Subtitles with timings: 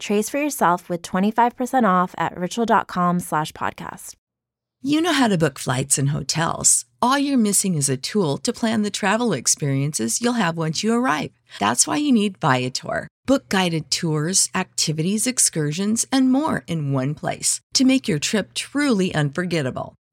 [0.00, 4.14] Trace for yourself with 25% off at ritual.com slash podcast.
[4.82, 6.84] You know how to book flights and hotels.
[7.00, 10.92] All you're missing is a tool to plan the travel experiences you'll have once you
[10.92, 11.30] arrive.
[11.58, 13.08] That's why you need Viator.
[13.24, 19.14] Book guided tours, activities, excursions, and more in one place to make your trip truly
[19.14, 19.94] unforgettable.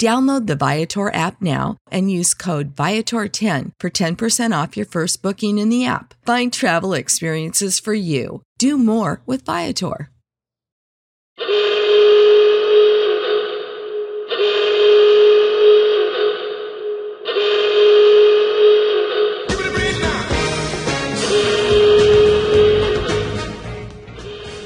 [0.00, 5.58] Download the Viator app now and use code Viator10 for 10% off your first booking
[5.58, 6.14] in the app.
[6.26, 8.42] Find travel experiences for you.
[8.58, 10.10] Do more with Viator.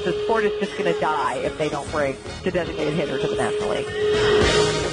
[0.05, 3.27] The sport is just going to die if they don't bring the designated hitter to
[3.27, 4.88] the National League.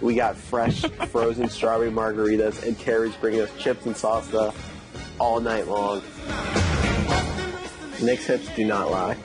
[0.00, 4.54] We got fresh frozen strawberry margaritas, and Carrie's bringing us chips and salsa
[5.18, 6.02] all night long.
[8.02, 9.16] Nick's hips do not lie.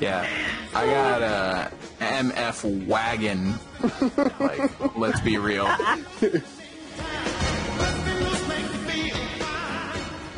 [0.00, 0.26] Yeah,
[0.74, 3.54] I got a MF wagon.
[4.40, 5.66] like, let's be real.
[5.66, 6.42] The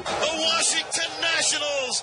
[0.05, 2.03] Washington Nationals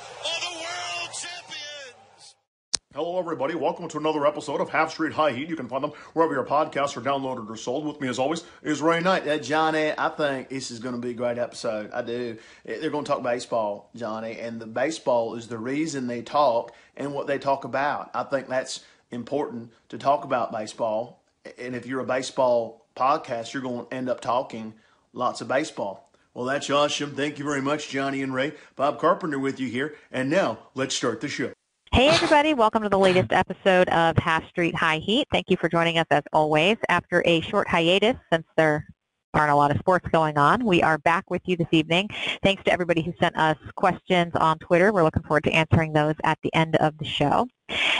[2.95, 3.55] Hello, everybody.
[3.55, 5.49] Welcome to another episode of Half Street High Heat.
[5.49, 7.87] You can find them wherever your podcasts are downloaded or sold.
[7.87, 9.25] With me, as always, is Ray Knight.
[9.25, 11.91] Yeah, Johnny, I think this is going to be a great episode.
[11.91, 12.37] I do.
[12.63, 17.15] They're going to talk baseball, Johnny, and the baseball is the reason they talk and
[17.15, 18.11] what they talk about.
[18.13, 21.23] I think that's important to talk about baseball.
[21.57, 24.75] And if you're a baseball podcast, you're going to end up talking
[25.13, 26.11] lots of baseball.
[26.35, 27.15] Well, that's awesome.
[27.15, 28.53] Thank you very much, Johnny and Ray.
[28.75, 29.95] Bob Carpenter with you here.
[30.11, 31.52] And now, let's start the show.
[31.93, 35.27] Hey everybody, welcome to the latest episode of Half Street High Heat.
[35.31, 36.75] Thank you for joining us as always.
[36.89, 38.87] After a short hiatus, since there
[39.35, 42.09] aren't a lot of sports going on, we are back with you this evening.
[42.41, 44.91] Thanks to everybody who sent us questions on Twitter.
[44.91, 47.47] We're looking forward to answering those at the end of the show.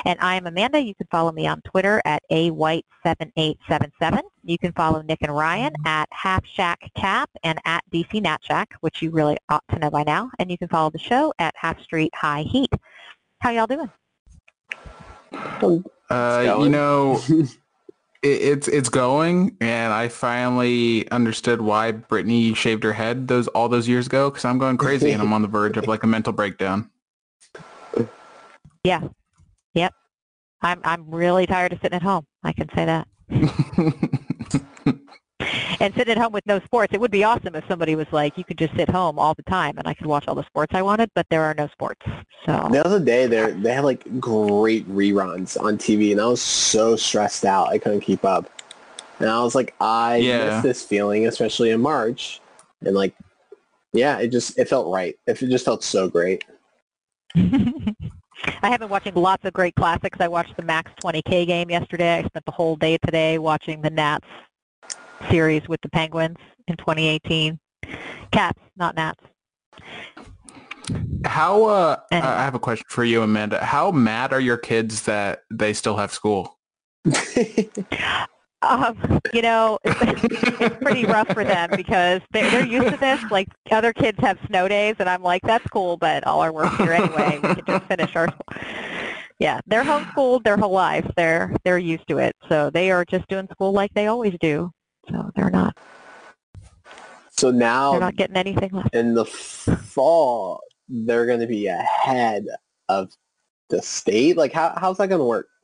[0.06, 0.82] And I am Amanda.
[0.82, 4.22] You can follow me on Twitter at awhite7877.
[4.44, 9.38] You can follow Nick and Ryan at HalfShackCap and at DC NatShack, which you really
[9.50, 10.32] ought to know by now.
[10.40, 12.72] And you can follow the show at Half Street High Heat.
[13.44, 13.92] How y'all doing?
[16.10, 17.50] Uh, you know, it,
[18.24, 23.86] it's it's going, and I finally understood why Brittany shaved her head those all those
[23.86, 24.30] years ago.
[24.30, 26.90] Because I'm going crazy, and I'm on the verge of like a mental breakdown.
[28.86, 29.02] Yeah.
[29.74, 29.94] Yep.
[30.62, 32.26] I'm I'm really tired of sitting at home.
[32.46, 33.10] I can say that.
[35.80, 36.94] and sitting at home with no sports.
[36.94, 39.44] It would be awesome if somebody was like, you could just sit home all the
[39.44, 42.02] time and I could watch all the sports I wanted, but there are no sports.
[42.46, 46.42] So The other day, they they had like great reruns on TV, and I was
[46.42, 48.50] so stressed out I couldn't keep up.
[49.20, 50.46] And I was like, I Yeah.
[50.46, 52.42] miss this feeling, especially in March.
[52.86, 53.16] And like,
[53.94, 55.16] yeah, it just it felt right.
[55.28, 56.44] It just felt so great.
[57.36, 60.18] I have been watching lots of great classics.
[60.20, 62.16] I watched the Max 20K game yesterday.
[62.18, 64.28] I spent the whole day today watching the Nats
[65.30, 67.60] series with the Penguins in 2018.
[68.32, 69.20] Caps, not Nats.
[71.26, 71.64] How?
[71.64, 72.32] Uh, I Anyway.
[72.32, 73.64] I have a question for you, Amanda.
[73.64, 76.58] How mad are your kids that they still have school?
[78.64, 80.24] Um, you know, it's,
[80.62, 83.22] it's pretty rough for them because they're, they're used to this.
[83.30, 86.78] Like other kids have snow days, and I'm like, that's cool, but all our work's
[86.78, 87.40] here anyway.
[87.44, 88.30] We can just finish our.
[89.40, 91.06] Yeah, they're homeschooled their whole life.
[91.18, 94.72] They're they're used to it, so they are just doing school like they always do.
[95.10, 95.78] So they're not
[97.32, 98.94] so now they're not getting anything left.
[98.96, 102.46] in the fall, they're going to be ahead
[102.90, 103.12] of
[103.70, 104.38] the state.
[104.38, 105.48] Like, how how's that going to work?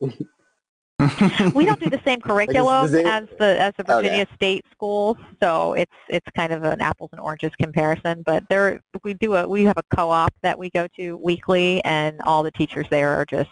[1.54, 3.94] we don't do the same curriculum does it- as the as the Okay.
[4.02, 8.22] Virginia State schools, so it's it's kind of an apples and oranges comparison.
[8.26, 12.20] But there, we do a we have a co-op that we go to weekly, and
[12.22, 13.48] all the teachers there are just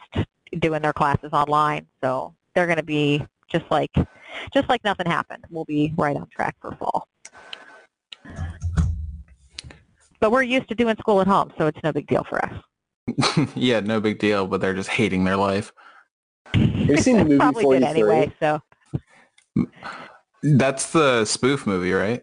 [0.58, 1.86] doing their classes online.
[2.02, 3.90] So they're going to be just like
[4.52, 5.44] just like nothing happened.
[5.50, 7.08] We'll be right on track for fall.
[10.20, 13.48] But we're used to doing school at home, so it's no big deal for us.
[13.54, 15.72] yeah, no big deal, but they're just hating their life.
[16.54, 18.02] Have you seen the movie Probably did 43?
[18.02, 18.60] anyway, so
[20.42, 22.22] That's the spoof movie, right?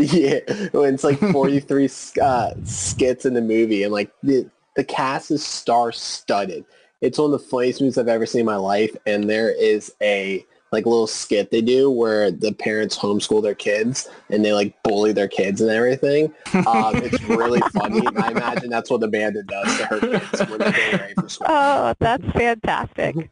[0.00, 0.40] Yeah,
[0.72, 1.88] when it's like 43
[2.20, 6.64] uh, skits in the movie, and like the the cast is star studded.
[7.00, 9.92] It's one of the funniest movies I've ever seen in my life, and there is
[10.02, 10.44] a
[10.74, 14.74] like a little skit they do where the parents homeschool their kids and they like
[14.82, 16.26] bully their kids and everything.
[16.66, 18.04] Um, it's really funny.
[18.04, 21.14] And I imagine that's what the Amanda does to her kids when they're getting ready
[21.14, 21.46] for school.
[21.48, 23.30] Oh, that's fantastic.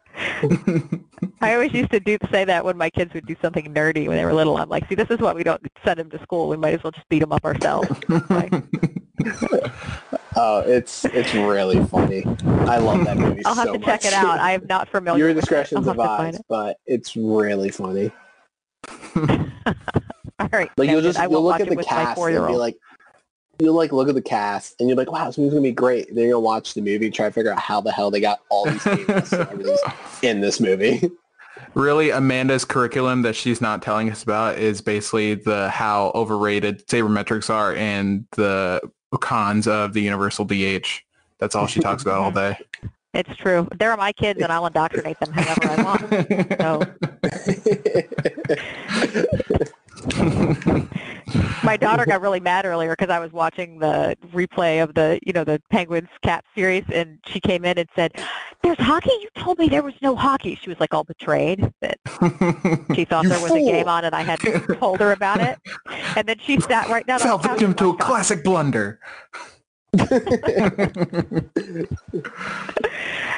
[1.40, 4.16] I always used to do say that when my kids would do something nerdy when
[4.16, 4.56] they were little.
[4.56, 6.48] I'm like, see, this is why we don't send them to school.
[6.48, 7.88] We might as well just beat them up ourselves.
[8.30, 8.52] Like,
[10.36, 12.24] Oh, it's it's really funny.
[12.44, 14.38] I love that movie I'll have so to check it out.
[14.38, 15.90] I am not familiar Your with discretion's it.
[15.90, 18.10] I'll have advised, but it's really funny.
[19.16, 20.70] All right.
[20.76, 22.76] Like you'll just I you'll look at the cast and be like,
[23.58, 26.14] you'll like look at the cast and you're like, wow, this movie's gonna be great.
[26.14, 28.64] Then you'll watch the movie, try to figure out how the hell they got all
[28.64, 29.80] these famous celebrities
[30.22, 31.10] in this movie.
[31.74, 37.48] Really, Amanda's curriculum that she's not telling us about is basically the how overrated sabermetrics
[37.50, 38.80] are and the
[39.18, 40.86] cons of the universal DH.
[41.38, 42.56] That's all she talks about all day.
[43.14, 43.68] It's true.
[43.78, 46.00] They're my kids, and I'll indoctrinate them however I want.
[46.60, 46.82] So
[51.62, 55.32] my daughter got really mad earlier because I was watching the replay of the, you
[55.32, 58.12] know, the Penguins Cat series, and she came in and said,
[58.62, 59.12] "There's hockey.
[59.20, 61.98] You told me there was no hockey." She was like all betrayed that
[62.94, 64.38] she thought You there was a game on, and I had
[64.78, 65.58] told her about it.
[66.16, 67.20] And then she sat right down.
[67.20, 69.00] Fell on the couch victim to a watched classic blunder.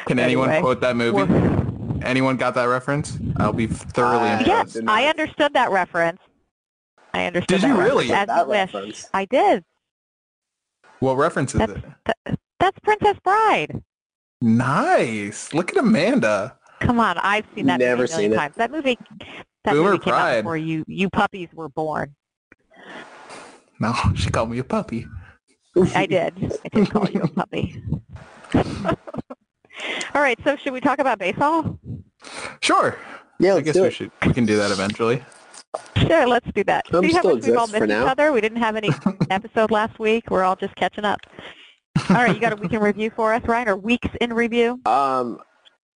[0.06, 2.02] Can anyone Anyway, quote that movie?
[2.04, 3.18] Anyone got that reference?
[3.38, 4.74] I'll be thoroughly Uh, impressed.
[4.76, 6.20] Yes, I understood that reference.
[7.14, 8.12] I understood Did that you reference, really?
[8.12, 8.56] As That you wish.
[8.74, 9.08] reference.
[9.14, 9.64] I did.
[10.98, 11.84] What reference is That's, it?
[12.06, 13.82] that, that's Princess Bride.
[14.42, 15.54] Nice.
[15.54, 16.56] Look at Amanda.
[16.80, 18.36] Come on, I've seen that Never movie a million seen it.
[18.36, 18.54] times.
[18.56, 18.98] That movie,
[19.64, 22.14] that Boomer movie came out before you, you puppies were born.
[23.80, 25.06] No, she called me a puppy.
[25.94, 26.34] I did.
[26.64, 27.82] I did call you a puppy.
[30.14, 31.78] All right, so should we talk about baseball?
[32.60, 32.96] Sure.
[33.40, 33.92] yeah, I let's guess do we it.
[33.92, 34.10] should.
[34.26, 35.24] We can do that eventually.
[35.96, 36.84] Sure, let's do that.
[36.92, 38.06] I'm See how much we've all missed each now.
[38.06, 38.32] other?
[38.32, 38.90] We didn't have any
[39.30, 40.30] episode last week.
[40.30, 41.20] We're all just catching up.
[42.10, 44.80] All right, you got a week in review for us, Ryan, or weeks in review?
[44.84, 45.38] Um,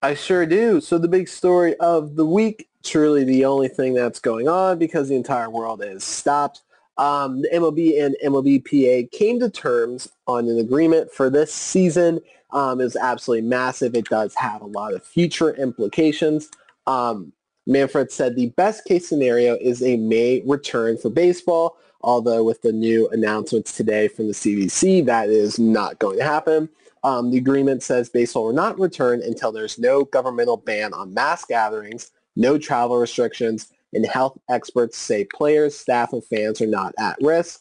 [0.03, 0.81] I sure do.
[0.81, 5.09] So the big story of the week, truly the only thing that's going on because
[5.09, 6.63] the entire world is stopped.
[6.99, 12.21] Um, the MLB and MLBPA came to terms on an agreement for this season.
[12.53, 13.95] Um, it was absolutely massive.
[13.95, 16.49] It does have a lot of future implications.
[16.87, 17.33] Um,
[17.69, 22.73] Manfred said the best case scenario is a May return for baseball, although with the
[22.73, 26.71] new announcements today from the CDC, that is not going to happen.
[27.05, 31.45] Um, the agreement says baseball will not return until there's no governmental ban on mass
[31.45, 37.19] gatherings, no travel restrictions, and health experts say players, staff, and fans are not at
[37.21, 37.61] risk.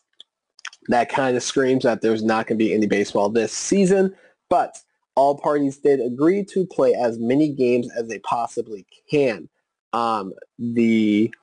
[0.88, 4.16] That kind of screams that there's not going to be any baseball this season,
[4.50, 4.80] but
[5.16, 9.50] all parties did agree to play as many games as they possibly can.
[9.94, 11.34] Um, the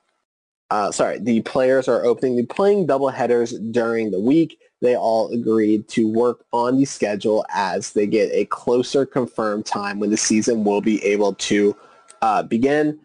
[0.70, 4.58] uh, sorry, the players are opening the playing double headers during the week.
[4.80, 10.00] They all agreed to work on the schedule as they get a closer confirmed time
[10.00, 11.76] when the season will be able to
[12.22, 12.98] uh, begin.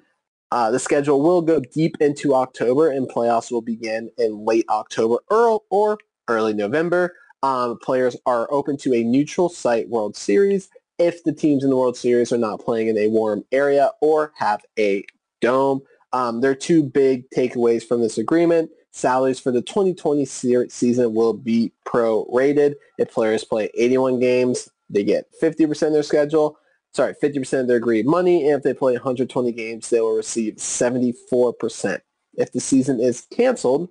[0.51, 5.17] Uh, the schedule will go deep into October and playoffs will begin in late October
[5.29, 5.97] or, or
[6.27, 7.13] early November.
[7.43, 11.77] Um, players are open to a neutral site World Series if the teams in the
[11.77, 15.03] World Series are not playing in a warm area or have a
[15.41, 15.81] dome.
[16.13, 18.71] Um, there are two big takeaways from this agreement.
[18.91, 22.75] Salaries for the 2020 se- season will be prorated.
[22.97, 26.57] If players play 81 games, they get 50% of their schedule.
[26.93, 28.47] Sorry, 50% of their agreed money.
[28.47, 32.01] And if they play 120 games, they will receive 74%.
[32.35, 33.89] If the season is canceled,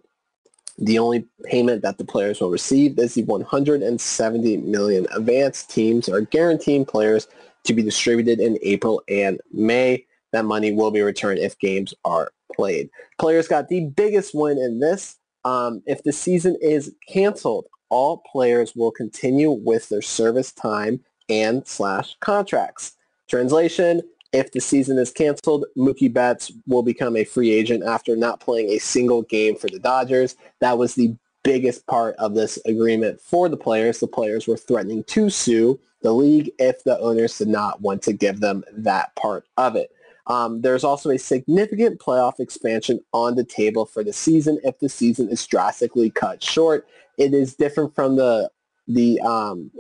[0.78, 5.64] the only payment that the players will receive is the 170 million advance.
[5.64, 7.28] Teams are guaranteeing players
[7.64, 10.06] to be distributed in April and May.
[10.32, 12.90] That money will be returned if games are played.
[13.18, 15.16] Players got the biggest win in this.
[15.44, 21.66] Um, if the season is canceled, all players will continue with their service time and
[21.66, 22.96] slash contracts.
[23.28, 28.40] Translation, if the season is canceled, Mookie Betts will become a free agent after not
[28.40, 30.36] playing a single game for the Dodgers.
[30.60, 34.00] That was the biggest part of this agreement for the players.
[34.00, 38.12] The players were threatening to sue the league if the owners did not want to
[38.12, 39.90] give them that part of it.
[40.28, 44.88] Um, there's also a significant playoff expansion on the table for the season if the
[44.88, 46.86] season is drastically cut short.
[47.16, 48.50] It is different from the
[48.86, 49.70] the um,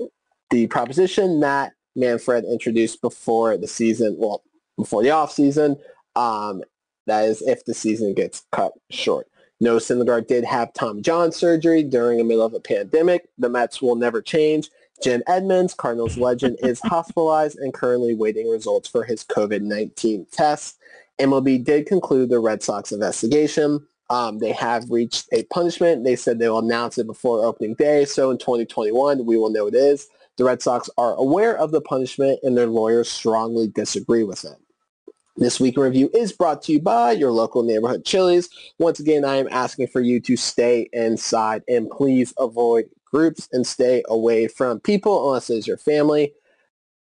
[0.50, 4.42] the proposition that Manfred introduced before the season, well,
[4.76, 5.76] before the off season.
[6.16, 6.62] Um,
[7.06, 9.28] that is if the season gets cut short.
[9.60, 13.28] No, Syndergaard did have Tommy John surgery during the middle of a pandemic.
[13.38, 14.70] The Mets will never change.
[15.02, 20.78] Jim Edmonds, Cardinals legend, is hospitalized and currently waiting results for his COVID-19 test.
[21.18, 23.86] MLB did conclude the Red Sox investigation.
[24.10, 26.04] Um, they have reached a punishment.
[26.04, 28.04] They said they will announce it before opening day.
[28.04, 30.08] So in 2021, we will know it is.
[30.36, 34.56] The Red Sox are aware of the punishment and their lawyers strongly disagree with it.
[35.36, 38.48] This week in review is brought to you by your local neighborhood Chili's.
[38.78, 43.66] Once again, I am asking for you to stay inside and please avoid groups and
[43.66, 46.32] stay away from people unless it's your family.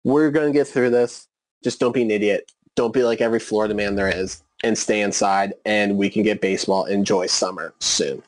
[0.04, 1.28] We're going to get through this.
[1.64, 2.52] Just don't be an idiot.
[2.76, 6.42] Don't be like every Florida man there is and stay inside and we can get
[6.42, 6.86] baseball.
[6.86, 8.22] Enjoy summer soon.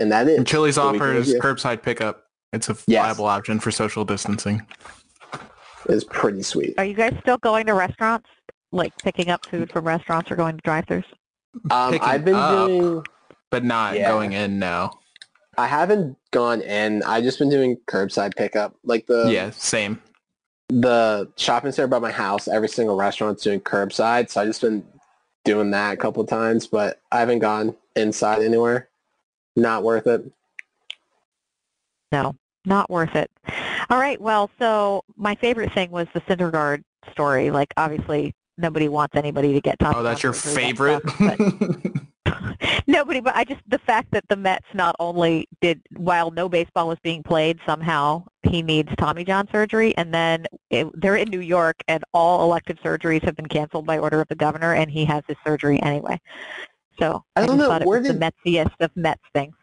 [0.00, 0.38] And that is.
[0.38, 2.24] And Chili's the week offers curbside pickup.
[2.52, 3.04] It's a Yes.
[3.06, 4.62] viable option for social distancing.
[5.88, 6.74] It's pretty sweet.
[6.78, 8.28] Are you guys still going to restaurants,
[8.72, 11.04] like picking up food from restaurants or going to drive-throughs?
[11.70, 12.66] Um, I've been up.
[12.68, 13.02] doing.
[13.50, 14.08] But not Yeah.
[14.10, 14.97] going in now.
[15.58, 17.02] I haven't gone in.
[17.02, 18.76] I've just been doing curbside pickup.
[18.84, 20.00] Like the yeah, same.
[20.68, 22.46] the shopping center by my house.
[22.46, 24.86] Every single restaurant's doing curbside, so I just been
[25.44, 26.68] doing that a couple times.
[26.68, 28.88] But I haven't gone inside anywhere.
[29.56, 30.30] Not worth it.
[32.12, 33.28] No, not worth it.
[33.90, 34.20] All right.
[34.20, 37.50] Well, so my favorite thing was the Syndergaard story.
[37.50, 40.72] Like, obviously, nobody wants anybody to get Tommy Oh, that's your surgery.
[41.00, 41.92] That favorite?
[42.86, 46.88] nobody, but I just the fact that the Mets not only did while no baseball
[46.88, 51.40] was being played, somehow he needs Tommy John surgery, and then it, they're in New
[51.40, 55.04] York, and all elective surgeries have been canceled by order of the governor, and he
[55.04, 56.20] has his surgery anyway.
[56.98, 59.54] So I don't just know, where was did- the Metsiest of Mets things.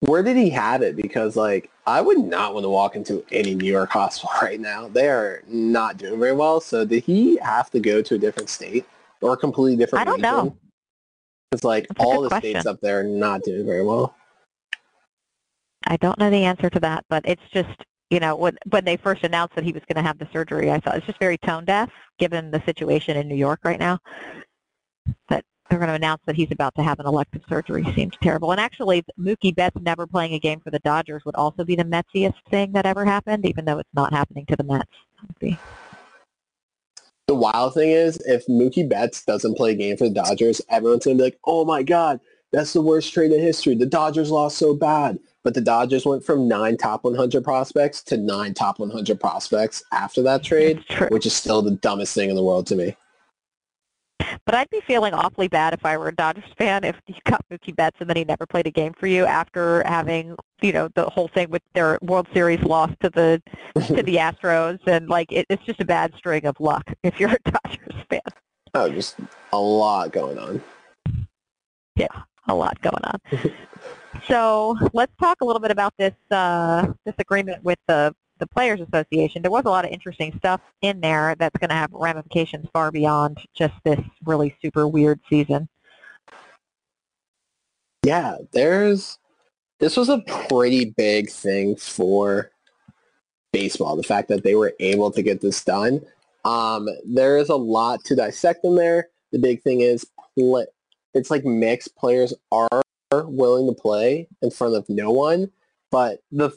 [0.00, 0.96] Where did he have it?
[0.96, 4.88] Because like I would not want to walk into any New York hospital right now.
[4.88, 6.60] They are not doing very well.
[6.60, 8.84] So did he have to go to a different state
[9.20, 10.00] or a completely different?
[10.00, 10.56] I don't know.
[11.52, 12.52] Because like That's all the question.
[12.52, 14.16] states up there are not doing very well.
[15.84, 17.68] I don't know the answer to that, but it's just,
[18.08, 20.70] you know, when when they first announced that he was going to have the surgery,
[20.70, 23.98] I thought it's just very tone deaf given the situation in New York right now.
[25.28, 28.52] That they're going to announce that he's about to have an elective surgery seems terrible.
[28.52, 31.84] And actually, Mookie Betts never playing a game for the Dodgers would also be the
[31.84, 35.60] Metsiest thing that ever happened, even though it's not happening to the Mets.
[37.32, 40.08] That would be- The wild thing is, if Mookie Betts doesn't play a game for
[40.08, 42.20] the Dodgers, everyone's gonna be like, "Oh my God,
[42.52, 43.74] that's the worst trade in history.
[43.74, 48.16] The Dodgers lost so bad." But the Dodgers went from nine top 100 prospects to
[48.16, 52.44] nine top 100 prospects after that trade, which is still the dumbest thing in the
[52.44, 52.94] world to me.
[54.44, 57.44] But I'd be feeling awfully bad if I were a Dodgers fan if you got
[57.50, 60.88] Mookie Betts and then he never played a game for you after having, you know,
[60.94, 63.42] the whole thing with their World Series loss to the
[63.86, 67.30] to the Astros and like it, it's just a bad string of luck if you're
[67.30, 68.20] a Dodgers fan.
[68.74, 69.16] Oh, just
[69.52, 70.62] a lot going on.
[71.96, 72.06] Yeah,
[72.48, 73.20] a lot going on.
[74.28, 78.80] so let's talk a little bit about this uh, this agreement with the the Players
[78.80, 79.40] Association.
[79.40, 82.90] There was a lot of interesting stuff in there that's going to have ramifications far
[82.90, 85.68] beyond just this really super weird season.
[88.04, 89.20] Yeah, there's
[89.78, 90.18] this was a
[90.48, 92.50] pretty big thing for
[93.52, 93.94] baseball.
[93.94, 96.00] The fact that they were able to get this done.
[96.44, 99.08] Um, there is a lot to dissect in there.
[99.30, 100.04] The big thing is
[101.14, 102.82] it's like mixed players are
[103.12, 105.52] willing to play in front of no one,
[105.92, 106.50] but the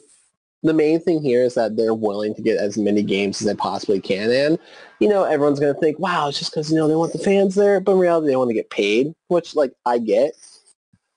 [0.62, 3.54] the main thing here is that they're willing to get as many games as they
[3.54, 4.30] possibly can.
[4.30, 4.58] And
[5.00, 7.54] you know, everyone's gonna think, wow, it's just because you know they want the fans
[7.54, 10.32] there, but in reality, they want to get paid, which like I get.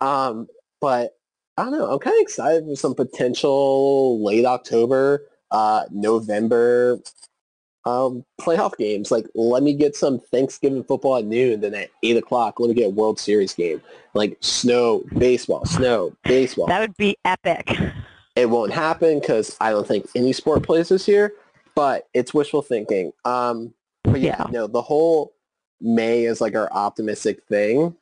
[0.02, 0.48] Um,
[0.82, 1.18] but
[1.58, 1.92] I don't know.
[1.92, 7.02] I'm kind of excited for some potential late October, uh, November
[7.86, 9.12] um, playoff games.
[9.12, 11.62] Like, let me get some Thanksgiving football at noon.
[11.62, 13.82] Then at eight o'clock, let me get a World Series game.
[14.14, 16.68] Like snow, baseball, snow, baseball.
[16.68, 17.78] That would be epic.
[18.40, 21.34] It won't happen because I don't think any sport plays this year.
[21.76, 23.12] But it's wishful thinking.
[23.26, 24.48] Um, but yeah, Yeah.
[24.52, 25.34] no, the whole
[25.82, 27.96] May is like our optimistic thing.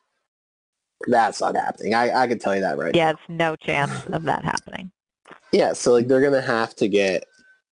[1.07, 1.93] That's not happening.
[1.93, 4.91] I, I can tell you that right Yeah, it's no chance of that happening.
[5.51, 7.25] Yeah, so like they're gonna have to get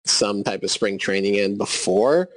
[0.05, 2.29] some type of spring training in before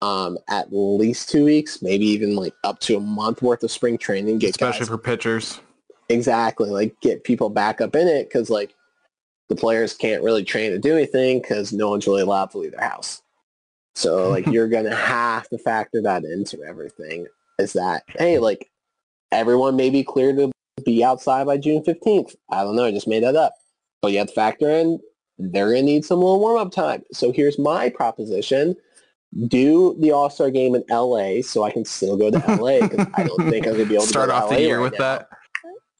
[0.00, 3.98] um, at least two weeks, maybe even like up to a month worth of spring
[3.98, 4.38] training.
[4.38, 5.60] Get Especially guys for pitchers.
[6.08, 8.74] exactly like get people back up in it because like
[9.54, 12.72] the players can't really train to do anything because no one's really allowed to leave
[12.72, 13.22] their house.
[13.94, 17.26] So like you're gonna have to factor that into everything.
[17.58, 18.70] is that hey, like
[19.30, 20.50] everyone may be clear to
[20.84, 22.34] be outside by June fifteenth.
[22.50, 22.84] I don't know.
[22.84, 23.52] I just made that up.
[24.00, 24.98] But you have to factor in
[25.38, 27.02] they're going to need some little warm up time.
[27.12, 28.76] So here's my proposition:
[29.48, 33.06] do the All Star game in LA, so I can still go to LA because
[33.14, 34.90] I don't think I'm going to be able to Start off LA the year right
[34.90, 35.18] with now.
[35.18, 35.28] that.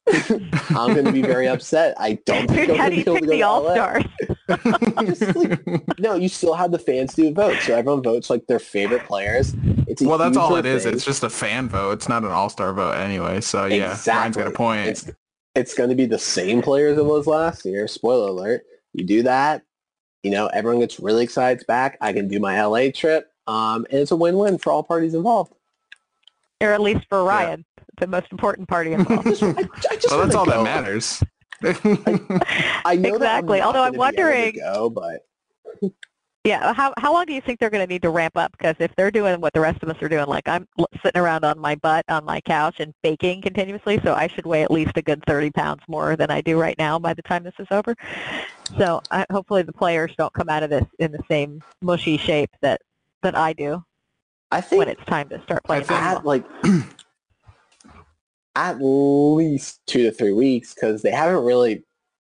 [0.69, 1.95] I'm going to be very upset.
[1.97, 3.43] I don't think I'm How going do to you be able pick to go the.
[3.43, 4.03] All-Stars?
[5.35, 9.05] Like- no, you still have the fans do vote, so everyone votes like their favorite
[9.05, 9.53] players.
[9.87, 10.83] It's well, that's all it huge is.
[10.83, 10.93] thing.
[10.93, 11.91] It's just a fan vote.
[11.93, 13.39] It's not an all-star vote anyway.
[13.41, 14.87] So yeah, Ryan's got a point.
[14.87, 15.09] It's
[15.55, 17.87] it's going to be the same players it was last year.
[17.87, 18.63] Spoiler alert.
[18.93, 19.63] You do that,
[20.23, 21.97] you know, everyone gets really excited it's back.
[22.01, 25.53] I can do my LA trip, um, and it's a win-win for all parties involved.
[26.61, 27.65] or at least for Ryan,
[27.99, 29.27] the most important party involved.
[29.27, 29.43] I, I just
[30.09, 31.21] well, that's wanna all that matters.
[31.63, 33.59] I know Exactly.
[33.59, 35.25] That I'm Although I'm gonna be able to wondering- go, but
[36.45, 38.51] Yeah, how how long do you think they're going to need to ramp up?
[38.51, 40.67] Because if they're doing what the rest of us are doing, like I'm
[41.01, 44.61] sitting around on my butt on my couch and baking continuously, so I should weigh
[44.61, 47.45] at least a good 30 pounds more than I do right now by the time
[47.45, 47.95] this is over.
[48.77, 52.49] So I, hopefully the players don't come out of this in the same mushy shape
[52.61, 52.81] that
[53.21, 53.81] that I do
[54.51, 56.23] I think when it's time to start playing at basketball.
[56.25, 56.45] like
[58.55, 61.83] at least two to three weeks because they haven't really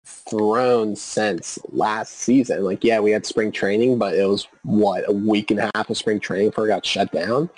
[0.06, 2.64] thrown since last season.
[2.64, 5.90] Like, yeah, we had spring training, but it was what a week and a half
[5.90, 7.50] of spring training before it got shut down.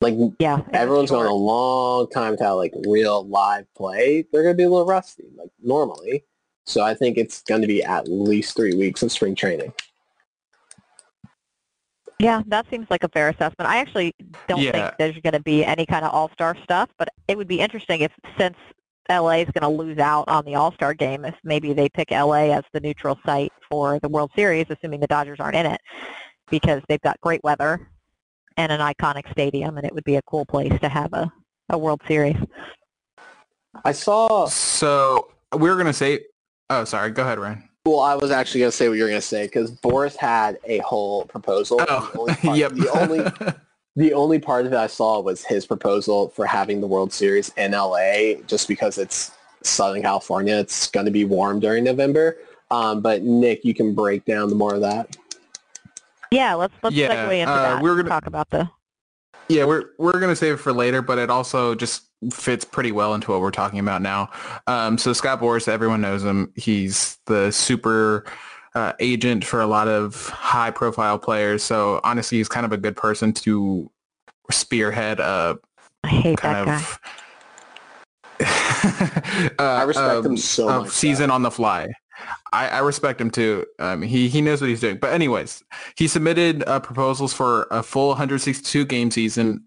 [0.00, 4.26] Like Yeah, everyone's gone a long time without like real live play.
[4.32, 6.24] They're gonna be a little rusty, like normally.
[6.66, 9.72] So I think it's going to be at least three weeks of spring training.
[12.20, 13.70] Yeah, that seems like a fair assessment.
[13.70, 14.14] I actually
[14.46, 14.72] don't Yeah.
[14.72, 18.02] think there's going to be any kind of all-star stuff, but it would be interesting
[18.02, 18.56] if since
[19.08, 22.50] LA is going to lose out on the all-star game, if maybe they pick LA
[22.52, 25.80] as the neutral site for the World Series, assuming the Dodgers aren't in it,
[26.50, 27.88] because they've got great weather
[28.58, 31.32] and an iconic stadium, and it would be a cool place to have a,
[31.70, 32.36] a World Series.
[33.82, 34.44] I saw.
[34.46, 36.26] So we were gonna say.
[36.68, 37.12] Oh, sorry.
[37.12, 37.69] Go ahead, Ryan.
[37.86, 40.14] Well, I was actually going to say what you were going to say because Boras
[40.16, 41.78] had a whole proposal.
[41.78, 42.72] The only Oh, part- yep.
[42.72, 43.54] The only
[43.96, 47.50] the only part of it I saw was his proposal for having the World Series
[47.56, 50.56] in LA, just because it's Southern California.
[50.56, 52.36] It's going to be warm during November.
[52.70, 55.16] Um, but Nick, you can break down the more of that.
[56.30, 57.82] Yeah, let's let's Yeah, segue into uh, that.
[57.82, 58.68] we're gonna- talk about the
[59.50, 63.14] Yeah, we're we're gonna save it for later, but it also just fits pretty well
[63.14, 64.30] into what we're talking about now.
[64.68, 66.52] Um, so Scott Boras, everyone knows him.
[66.54, 68.24] He's the super
[68.76, 71.64] uh, agent for a lot of high-profile players.
[71.64, 73.90] So honestly, he's kind of a good person to
[74.52, 75.58] spearhead a
[76.04, 77.00] I hate kind that
[78.38, 79.54] guy.
[79.58, 81.88] uh, I respect him um, so much, Season on the fly.
[82.52, 83.66] I, I respect him too.
[83.78, 84.98] Um, he he knows what he's doing.
[84.98, 85.62] But anyways,
[85.96, 89.64] he submitted uh, proposals for a full 162 game season.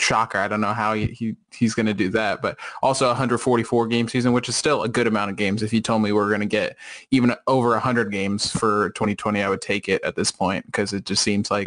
[0.00, 0.38] Shocker!
[0.38, 4.06] I don't know how he, he he's going to do that, but also 144 game
[4.06, 5.60] season, which is still a good amount of games.
[5.60, 6.76] If you told me we are going to get
[7.10, 11.04] even over 100 games for 2020, I would take it at this point because it
[11.04, 11.66] just seems like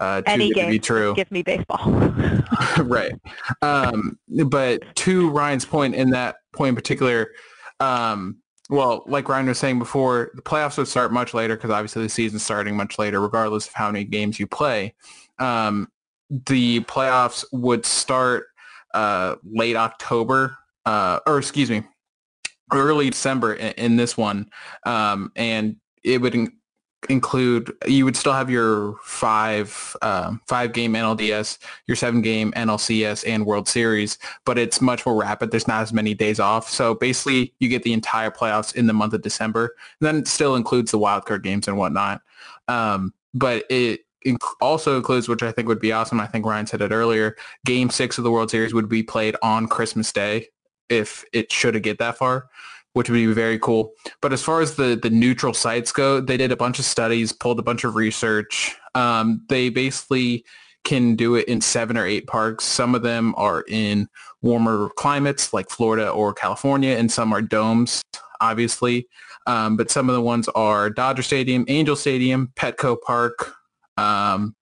[0.00, 1.14] uh, Any good to game, be true.
[1.14, 1.88] give me baseball.
[2.78, 3.12] right.
[3.62, 7.32] Um, but to Ryan's point in that point in particular,
[7.80, 12.02] um, well, like Ryan was saying before, the playoffs would start much later because obviously
[12.02, 14.94] the season's starting much later, regardless of how many games you play.
[15.38, 15.88] Um,
[16.28, 18.46] the playoffs would start
[18.92, 21.82] uh, late October, uh, or excuse me,
[22.72, 24.50] early December in, in this one,
[24.84, 26.50] um, and it would
[27.08, 33.24] include you would still have your five um, five game NLDS, your seven game NLCS
[33.26, 35.50] and World Series, but it's much more rapid.
[35.50, 38.92] There's not as many days off, so basically you get the entire playoffs in the
[38.92, 39.74] month of December.
[40.00, 42.20] And then it still includes the wildcard games and whatnot,
[42.66, 46.20] um, but it inc- also includes, which I think would be awesome.
[46.20, 47.36] I think Ryan said it earlier.
[47.64, 50.48] Game six of the World Series would be played on Christmas Day
[50.88, 52.48] if it should have get that far
[52.98, 53.92] which would be very cool.
[54.20, 57.30] But as far as the the neutral sites go, they did a bunch of studies,
[57.30, 58.74] pulled a bunch of research.
[58.96, 60.44] Um, they basically
[60.82, 62.64] can do it in seven or eight parks.
[62.64, 64.08] Some of them are in
[64.42, 68.02] warmer climates like Florida or California, and some are domes,
[68.40, 69.06] obviously.
[69.46, 73.54] Um, but some of the ones are Dodger Stadium, Angel Stadium, Petco Park,
[73.96, 74.56] um,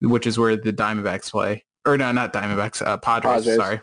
[0.00, 1.64] which is where the Diamondbacks play.
[1.84, 3.56] Or no, not Diamondbacks, uh, Padres, Padres.
[3.56, 3.80] sorry.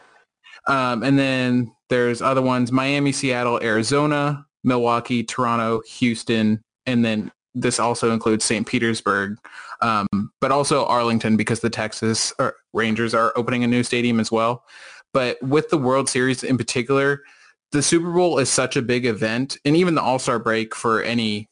[0.68, 7.80] Um, and then there's other ones, Miami, Seattle, Arizona, Milwaukee, Toronto, Houston, and then this
[7.80, 8.66] also includes St.
[8.66, 9.38] Petersburg,
[9.82, 10.08] um,
[10.40, 12.34] but also Arlington because the Texas
[12.74, 14.64] Rangers are opening a new stadium as well.
[15.14, 17.24] But with the World Series in particular,
[17.72, 21.48] the Super Bowl is such a big event, and even the All-Star break for any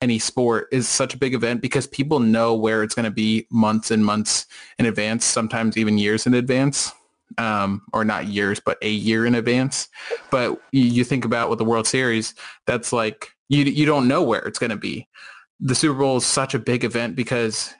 [0.00, 3.46] any sport is such a big event because people know where it's going to be
[3.52, 4.46] months and months
[4.80, 6.92] in advance, sometimes even years in advance.
[7.38, 9.88] Um, or not years, but a year in advance.
[10.30, 12.34] But you, you think about with the World Series,
[12.66, 15.08] that's like you you don't know where it's going to be.
[15.60, 17.72] The Super Bowl is such a big event because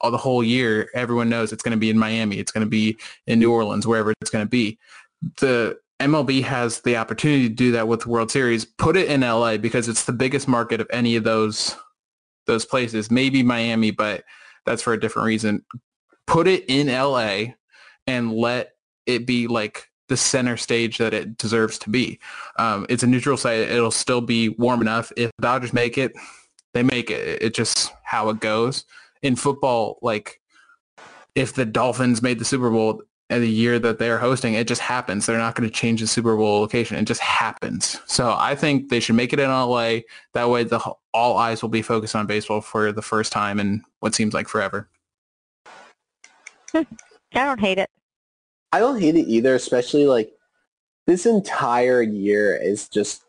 [0.00, 2.70] all the whole year everyone knows it's going to be in Miami, it's going to
[2.70, 4.78] be in New Orleans, wherever it's going to be.
[5.38, 8.64] The MLB has the opportunity to do that with the World Series.
[8.64, 11.76] Put it in LA because it's the biggest market of any of those
[12.46, 13.10] those places.
[13.10, 14.24] Maybe Miami, but
[14.64, 15.64] that's for a different reason.
[16.26, 17.54] Put it in LA
[18.06, 18.72] and let
[19.14, 22.18] it be like the center stage that it deserves to be.
[22.58, 23.60] Um, it's a neutral site.
[23.60, 25.12] It'll still be warm enough.
[25.16, 26.12] If Dodgers make it,
[26.74, 27.42] they make it.
[27.42, 28.84] It's just how it goes.
[29.22, 30.40] In football, like
[31.34, 34.80] if the Dolphins made the Super Bowl, in the year that they're hosting, it just
[34.80, 35.24] happens.
[35.24, 36.96] They're not going to change the Super Bowl location.
[36.96, 38.00] It just happens.
[38.06, 40.00] So I think they should make it in LA.
[40.34, 40.80] That way, the
[41.14, 44.48] all eyes will be focused on baseball for the first time in what seems like
[44.48, 44.88] forever.
[46.74, 46.84] I
[47.32, 47.88] don't hate it.
[48.72, 50.32] I don't hate it either, especially like
[51.06, 53.24] this entire year is just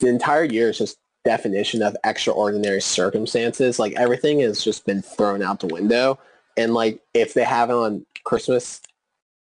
[0.00, 3.78] the entire year is just definition of extraordinary circumstances.
[3.78, 6.18] Like everything has just been thrown out the window.
[6.56, 8.80] And like if they have it on Christmas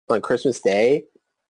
[0.08, 1.04] on Christmas Day.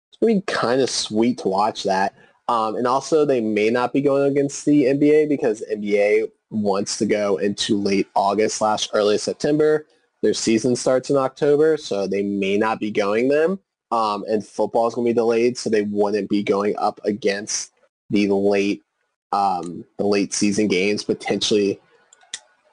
[0.10, 2.16] It's to be kind of sweet to watch that.
[2.48, 7.06] Um, and also, they may not be going against the NBA because NBA wants to
[7.06, 9.88] go into late August slash early September.
[10.22, 13.60] Their season starts in October, so they may not be going them.
[13.92, 17.72] Um, and football is going to be delayed, so they wouldn't be going up against
[18.10, 18.84] the late
[19.32, 21.80] um, the late season games, potentially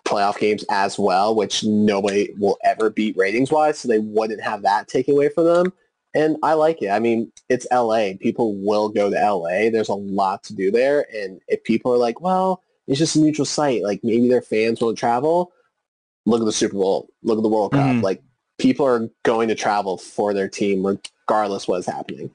[0.05, 3.79] playoff games as well, which nobody will ever beat ratings wise.
[3.79, 5.73] So they wouldn't have that taken away from them.
[6.15, 6.91] And I like it.
[6.91, 8.11] I mean, it's LA.
[8.21, 9.71] People will go to LA.
[9.71, 11.07] There's a lot to do there.
[11.15, 14.81] And if people are like, well, it's just a neutral site, like maybe their fans
[14.81, 15.53] won't travel,
[16.27, 17.81] look at the Super Bowl, look at the World Cup.
[17.81, 18.01] Mm-hmm.
[18.01, 18.23] Like
[18.63, 22.31] people are going to travel for their team regardless what's happening.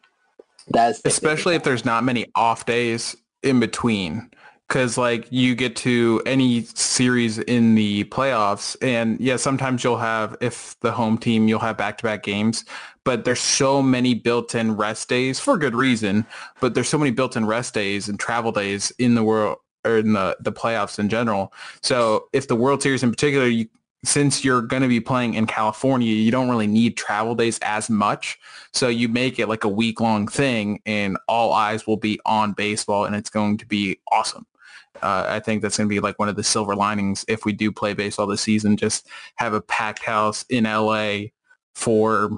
[0.70, 4.30] That's especially if there's not many off days in between
[4.68, 10.36] because like you get to any series in the playoffs and yeah sometimes you'll have
[10.42, 12.66] if the home team you'll have back-to-back games
[13.06, 16.26] but there's so many built-in rest days for good reason
[16.60, 20.12] but there's so many built-in rest days and travel days in the world or in
[20.12, 23.68] the, the playoffs in general so if the world series in particular you
[24.04, 27.90] since you're going to be playing in California, you don't really need travel days as
[27.90, 28.38] much.
[28.74, 32.54] So you make it like a week long thing and all eyes will be on
[32.54, 34.46] baseball and it's going to be awesome
[35.02, 37.54] uh, I think that's going to be like one of the silver linings if we
[37.54, 38.78] do play baseball this season.
[38.78, 41.28] Just have a packed house in LA
[41.76, 42.30] for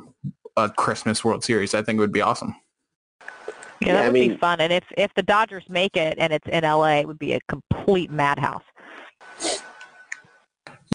[0.58, 1.74] a Christmas World Series.
[1.74, 2.56] I think it would be awesome.
[3.82, 4.60] Yeah, that yeah, would I mean, be fun.
[4.60, 7.40] And if if the Dodgers make it and it's in LA, it would be a
[7.48, 8.64] complete madhouse.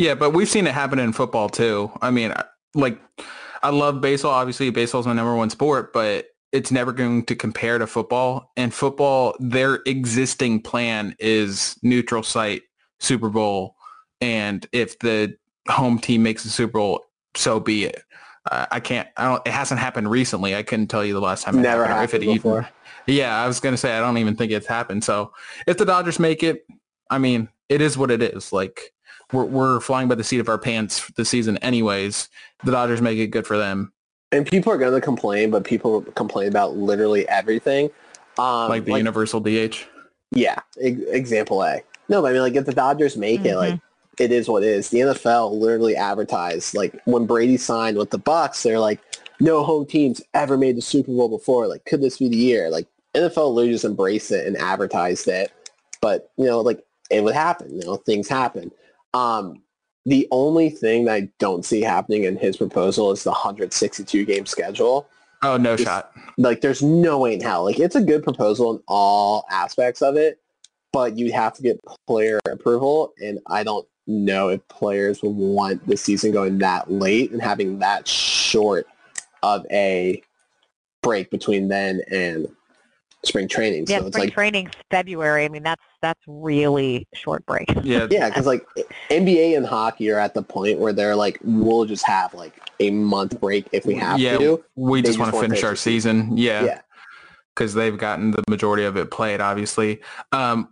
[0.04, 1.90] Yeah, but we've seen it happen in football too.
[2.02, 2.34] I mean,
[2.74, 3.00] like
[3.62, 4.32] I love baseball.
[4.32, 8.52] Obviously, baseball is my number one sport, but it's never going to compare to football.
[8.54, 12.64] And football, their existing plan is neutral site
[13.00, 13.76] Super Bowl,
[14.20, 15.38] and if the
[15.70, 18.02] home team makes the Super Bowl, so be it.
[18.52, 19.08] Uh, I can't.
[19.16, 19.46] I don't.
[19.46, 20.54] It hasn't happened recently.
[20.54, 21.58] I couldn't tell you the last time.
[21.58, 22.68] It Never happened, happened if it before.
[23.08, 25.02] Even, yeah, I was gonna say I don't even think it's happened.
[25.02, 25.32] So
[25.66, 26.66] if the Dodgers make it,
[27.08, 28.52] I mean, it is what it is.
[28.52, 28.93] Like
[29.32, 32.28] we're we're flying by the seat of our pants this season, anyways.
[32.64, 33.92] The Dodgers make it good for them
[34.34, 37.90] and people are going to complain, but people complain about literally everything.
[38.36, 39.76] Um, like the like, universal DH.
[40.32, 41.82] Yeah, e- example A.
[42.08, 43.50] No, but I mean, like if the Dodgers make mm-hmm.
[43.50, 44.22] it, like mm-hmm.
[44.22, 44.90] it is what it is.
[44.90, 49.00] The NFL literally advertised like when Brady signed with the Bucs, they're like,
[49.40, 51.68] no home teams ever made the Super Bowl before.
[51.68, 52.70] Like, could this be the year?
[52.70, 55.52] Like NFL literally just embraced it and advertised it.
[56.00, 57.76] But you know, like it would happen.
[57.76, 58.72] You know, things happen.
[59.14, 59.62] Um,
[60.04, 64.44] the only thing that I don't see happening in his proposal is the 162 game
[64.44, 65.08] schedule.
[65.42, 66.12] Oh, no it's, shot.
[66.36, 67.64] Like, there's no way in hell.
[67.64, 70.40] Like, it's a good proposal in all aspects of it,
[70.92, 75.86] but you have to get player approval, and I don't know if players would want
[75.86, 78.86] the season going that late and having that short
[79.42, 80.22] of a
[81.02, 82.48] break between then and
[83.26, 83.86] spring training.
[83.88, 85.44] Yeah, so spring like, training's February.
[85.44, 87.68] I mean, that's that's really short break.
[87.84, 88.66] Yeah, yeah, because like
[89.10, 92.90] NBA and hockey are at the point where they're like, we'll just have like a
[92.90, 94.64] month break if we have yeah, to.
[94.74, 96.36] We just, just want to finish our season.
[96.36, 96.64] Yeah.
[96.64, 96.80] Yeah.
[97.54, 100.00] Because they've gotten the majority of it played, obviously.
[100.32, 100.68] Um,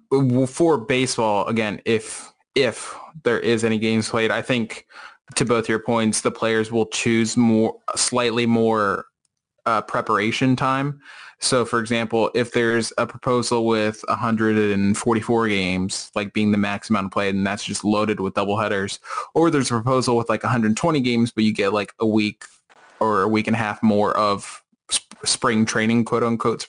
[0.49, 4.87] for baseball, again, if if there is any games played, I think
[5.35, 9.07] to both your points, the players will choose more slightly more
[9.67, 11.01] uh, preparation time.
[11.43, 17.07] So, for example, if there's a proposal with 144 games, like being the max amount
[17.07, 19.01] of play, and that's just loaded with double headers,
[19.35, 22.45] or there's a proposal with like 120 games, but you get like a week
[23.01, 24.63] or a week and a half more of
[24.95, 26.69] sp- spring training, quote unquote.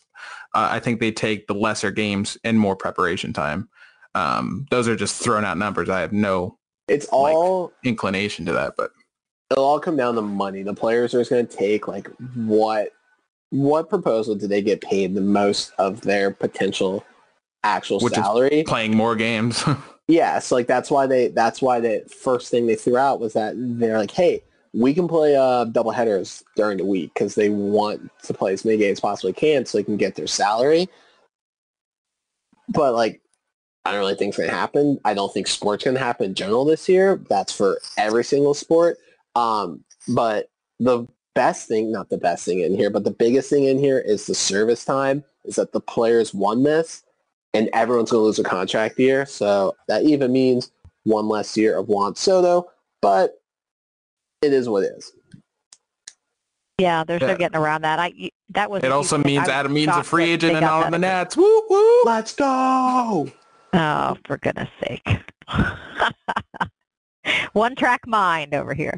[0.55, 3.69] Uh, I think they take the lesser games and more preparation time.
[4.15, 5.87] Um, those are just thrown out numbers.
[5.87, 6.57] I have no
[6.87, 8.89] It's all inclination to that, but
[9.51, 10.63] it'll all come down to money.
[10.63, 12.89] The players are just going to take like what
[13.53, 17.05] what proposal did they get paid the most of their potential
[17.63, 18.63] actual Which salary?
[18.65, 19.63] playing more games.
[20.09, 23.53] Yes, like that's why they that's why the first thing they threw out was that
[23.55, 28.11] they're like, hey, we can play uh, double headers during the week because they want
[28.23, 30.89] to play as many games as possibly can so they can get their salary.
[32.67, 33.21] But like,
[33.85, 34.99] I don't really think it's gonna happen.
[35.05, 37.21] I don't think sports gonna happen in general this year.
[37.29, 38.97] That's for every single sport.
[39.35, 40.49] Um, but
[40.81, 43.99] the best thing, not the best thing in here, but the biggest thing in here
[43.99, 45.23] is the service time.
[45.45, 47.03] Is that the players won this
[47.53, 49.25] and everyone's going to lose a contract year.
[49.25, 50.71] So that even means
[51.03, 53.41] one less year of Juan Soto, but
[54.41, 55.11] it is what it is.
[56.79, 57.27] Yeah, they're Yeah.
[57.27, 57.99] still getting around that.
[57.99, 58.83] I that was.
[58.83, 60.97] it also means I was Adam Means a free agent and got out on the
[60.97, 61.07] that.
[61.07, 61.37] Nats.
[61.37, 62.03] Woo woo.
[62.05, 63.29] Let's go!
[63.73, 65.07] Oh, for goodness sake.
[67.53, 68.97] One track mind over here.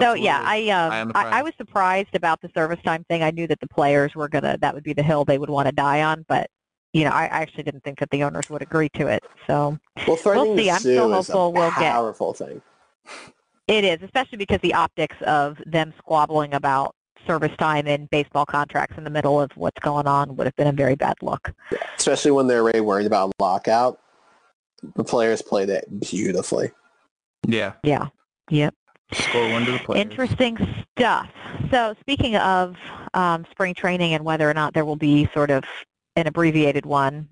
[0.00, 3.22] So yeah, I, um, I I I was surprised about the service time thing.
[3.22, 5.66] I knew that the players were gonna that would be the hill they would want
[5.66, 6.48] to die on, but
[6.92, 9.22] you know, I, I actually didn't think that the owners would agree to it.
[9.46, 10.70] So Well, threatening see.
[10.70, 12.60] I'm sue still hopeful we'll get- powerful thing.
[13.66, 16.94] it is, especially because the optics of them squabbling about
[17.26, 20.66] service time and baseball contracts in the middle of what's going on would have been
[20.66, 21.52] a very bad look.
[21.96, 24.00] Especially when they're already worried about lockout.
[24.96, 26.72] The players played it beautifully.
[27.46, 27.74] Yeah.
[27.82, 28.08] Yeah.
[28.50, 28.74] Yep.
[29.12, 30.00] Score one to the players.
[30.00, 30.58] Interesting
[30.96, 31.28] stuff.
[31.70, 32.76] So speaking of
[33.14, 35.64] um, spring training and whether or not there will be sort of
[36.16, 37.28] an abbreviated one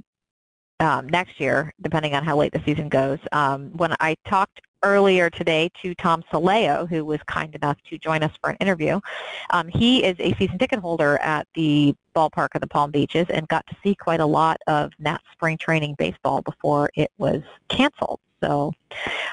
[0.80, 5.28] um, next year, depending on how late the season goes, um, when I talked earlier
[5.28, 8.98] today to Tom Saleo, who was kind enough to join us for an interview,
[9.50, 13.46] um, he is a season ticket holder at the ballpark of the Palm Beaches and
[13.48, 18.20] got to see quite a lot of that spring training baseball before it was canceled.
[18.42, 18.72] So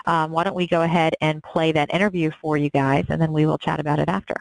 [0.06, 3.32] um, why don't we go ahead and play that interview for you guys, and then
[3.32, 4.36] we will chat about it after.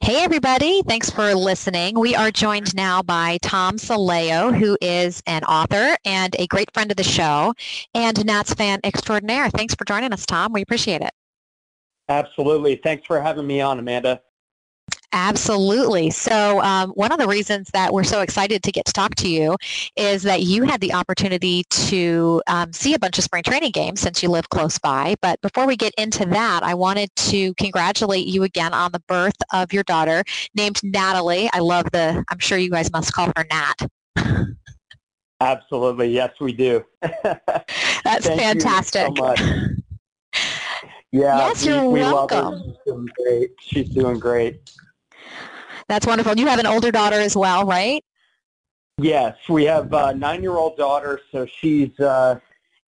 [0.00, 1.98] Hey everybody, thanks for listening.
[1.98, 6.90] We are joined now by Tom Saleo, who is an author and a great friend
[6.90, 7.52] of the show
[7.94, 9.50] and Nats fan extraordinaire.
[9.50, 10.54] Thanks for joining us, Tom.
[10.54, 11.10] We appreciate it.
[12.08, 12.76] Absolutely.
[12.76, 14.22] Thanks for having me on, Amanda.
[15.12, 16.10] Absolutely.
[16.10, 19.28] So um, one of the reasons that we're so excited to get to talk to
[19.28, 19.56] you
[19.96, 24.00] is that you had the opportunity to um, see a bunch of spring training games
[24.00, 25.14] since you live close by.
[25.22, 29.36] But before we get into that, I wanted to congratulate you again on the birth
[29.52, 30.24] of your daughter
[30.54, 31.48] named Natalie.
[31.54, 34.46] I love the, I'm sure you guys must call her Nat.
[35.40, 36.08] Absolutely.
[36.08, 36.84] Yes, we do.
[37.22, 39.14] That's Thank fantastic.
[41.12, 41.32] You so much.
[41.32, 41.46] Yeah.
[41.48, 42.36] Yes, you're we, we love her.
[42.36, 42.62] welcome.
[42.64, 43.50] She's doing great.
[43.60, 44.60] She's doing great.
[45.88, 46.38] That's wonderful.
[46.38, 48.04] You have an older daughter as well, right?
[48.98, 52.40] Yes, we have a nine-year-old daughter, so she's uh,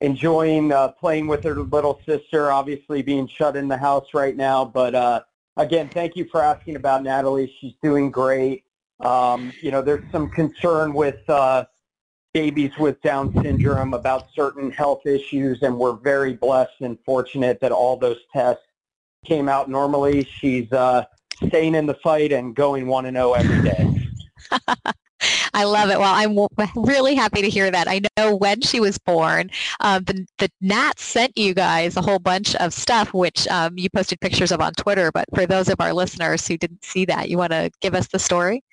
[0.02, 2.52] enjoying uh, playing with her little sister.
[2.52, 5.21] Obviously, being shut in the house right now, but uh,
[5.56, 7.52] again, thank you for asking about Natalie.
[7.60, 8.65] She's doing great.
[8.99, 11.65] Um, you know, there's some concern with uh,
[12.34, 17.72] babies with Down syndrome about certain health issues, and we're very blessed and fortunate that
[17.72, 18.63] all those tests
[19.26, 20.24] came out normally.
[20.24, 21.06] She's uh,
[21.48, 24.10] staying in the fight and going one and zero every day.
[25.54, 26.00] I love it.
[26.00, 27.88] Well, I'm w- really happy to hear that.
[27.88, 32.19] I know when she was born, um, the, the Nats sent you guys a whole
[32.19, 35.12] bunch of stuff, which um, you posted pictures of on Twitter.
[35.12, 38.08] But for those of our listeners who didn't see that, you want to give us
[38.08, 38.63] the story?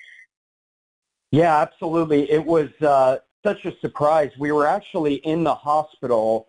[1.31, 2.31] Yeah, absolutely.
[2.31, 4.31] It was uh, such a surprise.
[4.38, 6.48] We were actually in the hospital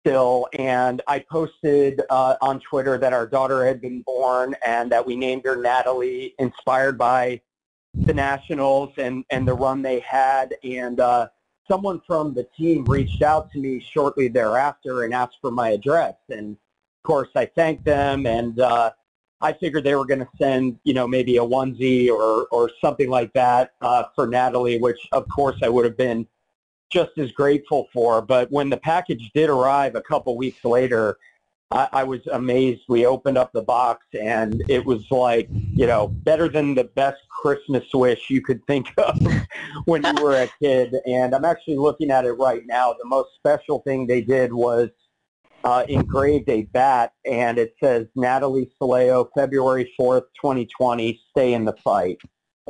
[0.00, 5.04] still, and I posted uh, on Twitter that our daughter had been born and that
[5.04, 7.40] we named her Natalie, inspired by
[7.94, 10.54] the Nationals and, and the run they had.
[10.62, 11.28] And uh,
[11.68, 16.14] someone from the team reached out to me shortly thereafter and asked for my address.
[16.28, 18.92] And of course, I thanked them and uh,
[19.40, 23.08] I figured they were going to send, you know, maybe a onesie or, or something
[23.08, 26.26] like that uh, for Natalie, which of course I would have been
[26.90, 28.20] just as grateful for.
[28.20, 31.16] But when the package did arrive a couple weeks later,
[31.70, 32.82] I, I was amazed.
[32.88, 37.20] We opened up the box and it was like, you know, better than the best
[37.28, 39.18] Christmas wish you could think of
[39.84, 40.96] when you were a kid.
[41.06, 42.92] And I'm actually looking at it right now.
[42.92, 44.90] The most special thing they did was
[45.64, 51.74] uh, engraved a bat, and it says Natalie Soleo, February 4th, 2020, stay in the
[51.84, 52.18] fight.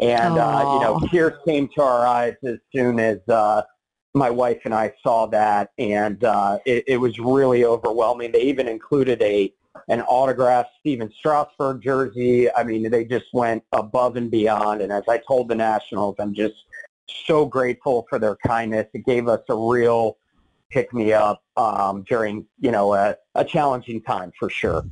[0.00, 3.62] And, uh, you know, tears came to our eyes as soon as uh,
[4.14, 8.32] my wife and I saw that, and uh, it, it was really overwhelming.
[8.32, 9.52] They even included a
[9.88, 12.52] an autographed Stephen Strasburg jersey.
[12.52, 14.82] I mean, they just went above and beyond.
[14.82, 16.54] And as I told the Nationals, I'm just
[17.26, 18.86] so grateful for their kindness.
[18.94, 20.18] It gave us a real
[20.70, 24.84] pick me up um, during, you know, a, a challenging time for sure.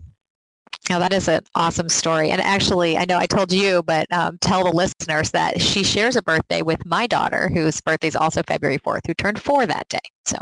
[0.89, 2.31] Now that is an awesome story.
[2.31, 6.17] And actually, I know I told you, but um, tell the listeners that she shares
[6.17, 9.89] a birthday with my daughter, whose birthday is also February 4th, who turned four that
[9.89, 9.99] day.
[10.25, 10.39] So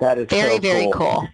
[0.00, 1.28] that is very, so very cool.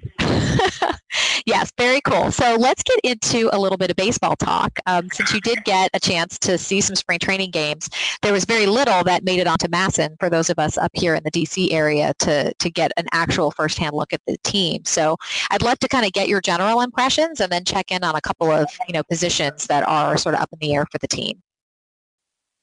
[1.46, 2.30] yes, very cool.
[2.30, 4.78] So let's get into a little bit of baseball talk.
[4.86, 7.88] Um, since you did get a chance to see some spring training games,
[8.22, 11.14] there was very little that made it onto MASN for those of us up here
[11.14, 14.82] in the DC area to, to get an actual firsthand look at the team.
[14.84, 15.16] So
[15.50, 18.20] I'd love to kind of get your general impressions and then check in on a
[18.20, 21.08] couple of you know positions that are sort of up in the air for the
[21.08, 21.40] team.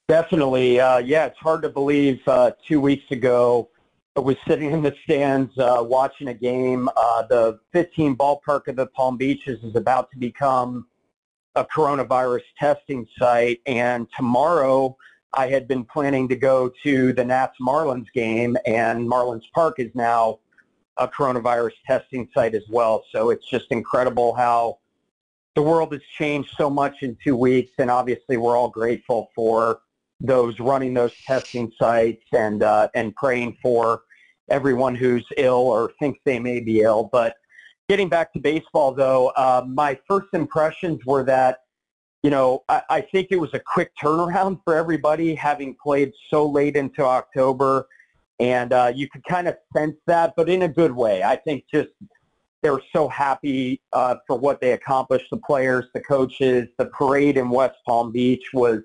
[0.08, 0.80] Definitely.
[0.80, 3.68] Uh, yeah, it's hard to believe uh, two weeks ago
[4.24, 6.88] was sitting in the stands uh, watching a game.
[6.96, 10.86] Uh, the FITTEAM ballpark of the Palm Beaches is about to become
[11.54, 14.96] a coronavirus testing site, and tomorrow
[15.34, 19.90] I had been planning to go to the Nats Marlins game, and Marlins Park is
[19.94, 20.38] now
[20.96, 23.04] a coronavirus testing site as well.
[23.12, 24.78] So it's just incredible how
[25.54, 29.80] the world has changed so much in two weeks, and obviously we're all grateful for
[30.20, 34.02] those running those testing sites and uh, and praying for
[34.50, 37.08] everyone who's ill or thinks they may be ill.
[37.10, 37.36] But
[37.88, 41.58] getting back to baseball, though, uh, my first impressions were that,
[42.22, 46.48] you know, I, I think it was a quick turnaround for everybody having played so
[46.48, 47.86] late into October.
[48.40, 51.22] And uh, you could kind of sense that, but in a good way.
[51.22, 51.88] I think just
[52.62, 56.68] they were so happy uh, for what they accomplished, the players, the coaches.
[56.76, 58.80] The parade in West Palm Beach was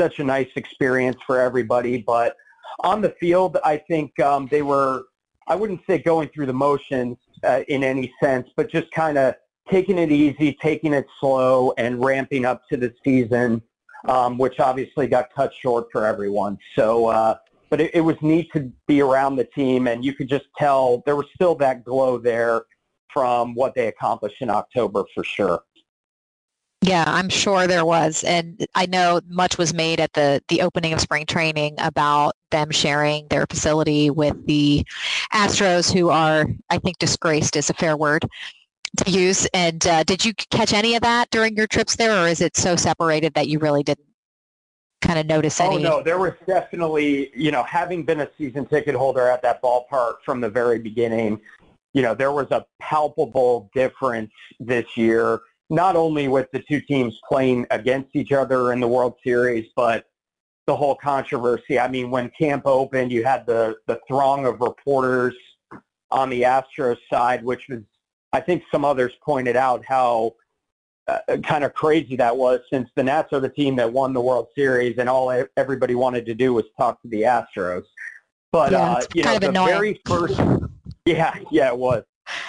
[0.00, 1.98] such a nice experience for everybody.
[1.98, 2.36] But
[2.80, 5.04] on the field, I think um, they were,
[5.46, 9.34] I wouldn't say going through the motions uh, in any sense, but just kind of
[9.68, 13.62] taking it easy, taking it slow, and ramping up to the season,
[14.06, 16.58] um, which obviously got cut short for everyone.
[16.76, 17.36] So, uh,
[17.70, 21.02] but it, it was neat to be around the team, and you could just tell
[21.06, 22.62] there was still that glow there
[23.12, 25.62] from what they accomplished in October for sure.
[26.86, 28.24] Yeah, I'm sure there was.
[28.24, 32.70] And I know much was made at the, the opening of spring training about them
[32.70, 34.84] sharing their facility with the
[35.32, 38.26] Astros who are, I think disgraced is a fair word
[38.98, 39.46] to use.
[39.54, 42.54] And uh, did you catch any of that during your trips there or is it
[42.54, 44.06] so separated that you really didn't
[45.00, 45.76] kind of notice any?
[45.76, 49.62] Oh, no, there was definitely, you know, having been a season ticket holder at that
[49.62, 51.40] ballpark from the very beginning,
[51.94, 57.18] you know, there was a palpable difference this year not only with the two teams
[57.28, 60.06] playing against each other in the World Series, but
[60.66, 61.78] the whole controversy.
[61.78, 65.34] I mean, when camp opened, you had the, the throng of reporters
[66.10, 67.80] on the Astros side, which was,
[68.32, 70.34] I think some others pointed out how
[71.06, 74.20] uh, kind of crazy that was since the Nats are the team that won the
[74.20, 77.84] World Series and all everybody wanted to do was talk to the Astros.
[78.52, 79.68] But, yeah, uh, you know, the annoying.
[79.68, 80.40] very first,
[81.04, 82.04] yeah, yeah, it was.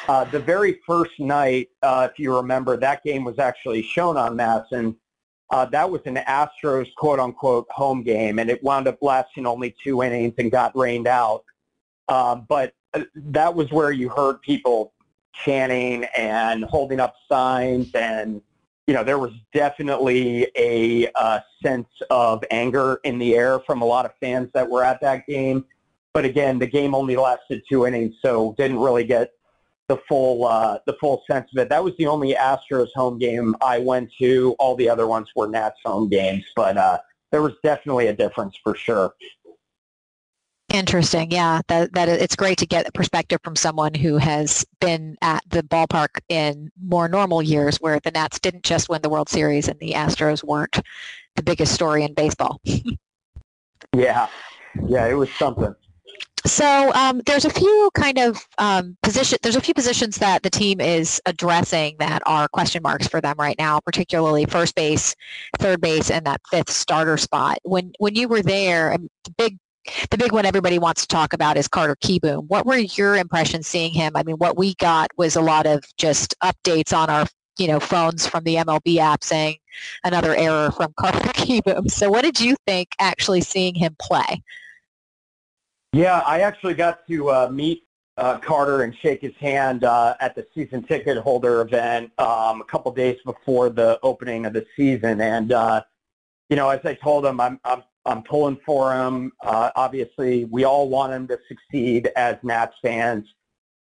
[0.07, 4.35] Uh, the very first night, uh, if you remember, that game was actually shown on
[4.35, 4.95] MASN.
[5.51, 10.01] Uh, that was an Astros quote-unquote home game, and it wound up lasting only two
[10.01, 11.43] innings and got rained out.
[12.07, 12.73] Uh, but
[13.15, 14.93] that was where you heard people
[15.33, 18.41] chanting and holding up signs, and
[18.87, 23.85] you know there was definitely a uh, sense of anger in the air from a
[23.85, 25.65] lot of fans that were at that game.
[26.13, 29.31] But again, the game only lasted two innings, so didn't really get
[29.87, 31.69] the full uh, the full sense of it.
[31.69, 34.55] That was the only Astros home game I went to.
[34.59, 36.99] All the other ones were Nats home games, but uh,
[37.31, 39.13] there was definitely a difference for sure.
[40.73, 41.31] Interesting.
[41.31, 45.43] Yeah, that that it's great to get a perspective from someone who has been at
[45.49, 49.67] the ballpark in more normal years, where the Nats didn't just win the World Series
[49.67, 50.81] and the Astros weren't
[51.35, 52.59] the biggest story in baseball.
[53.95, 54.27] yeah,
[54.87, 55.75] yeah, it was something.
[56.45, 59.39] So um, there's a few kind of um, position.
[59.41, 63.35] There's a few positions that the team is addressing that are question marks for them
[63.39, 65.15] right now, particularly first base,
[65.57, 67.57] third base, and that fifth starter spot.
[67.63, 69.57] When when you were there, the big
[70.11, 72.47] the big one everybody wants to talk about is Carter Kieboom.
[72.47, 74.13] What were your impressions seeing him?
[74.15, 77.25] I mean, what we got was a lot of just updates on our
[77.57, 79.57] you know phones from the MLB app saying
[80.03, 81.89] another error from Carter Kieboom.
[81.89, 84.43] So what did you think actually seeing him play?
[85.95, 87.87] Yeah, I actually got to uh, meet
[88.17, 92.65] uh, Carter and shake his hand uh, at the season ticket holder event um, a
[92.65, 95.81] couple days before the opening of the season, and uh,
[96.49, 99.31] you know, as I told him, I'm I'm I'm pulling for him.
[99.41, 103.25] Uh, obviously, we all want him to succeed as Nats fans.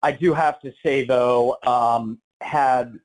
[0.03, 2.99] I do have to say though, um, had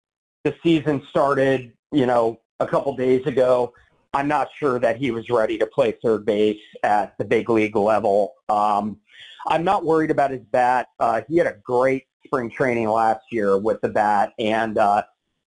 [0.45, 3.73] the season started, you know, a couple days ago,
[4.13, 7.75] I'm not sure that he was ready to play third base at the big league
[7.75, 8.35] level.
[8.47, 8.99] Um,
[9.47, 10.89] I'm not worried about his bat.
[10.99, 15.03] Uh, he had a great spring training last year with the bat, and uh,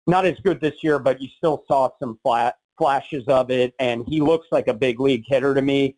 [0.08, 4.06] not as good this year, but you still saw some flat flashes of it, and
[4.08, 5.98] he looks like a big league hitter to me.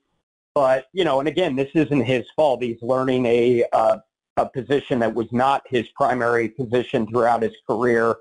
[0.56, 2.64] But you know, and again, this isn't his fault.
[2.64, 3.98] He's learning a uh,
[4.38, 8.16] a position that was not his primary position throughout his career.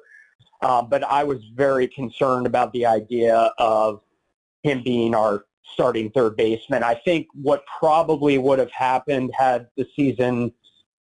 [0.63, 4.01] Uh, but I was very concerned about the idea of
[4.67, 6.83] him being our starting third baseman.
[6.83, 10.53] I think what probably would have happened had the season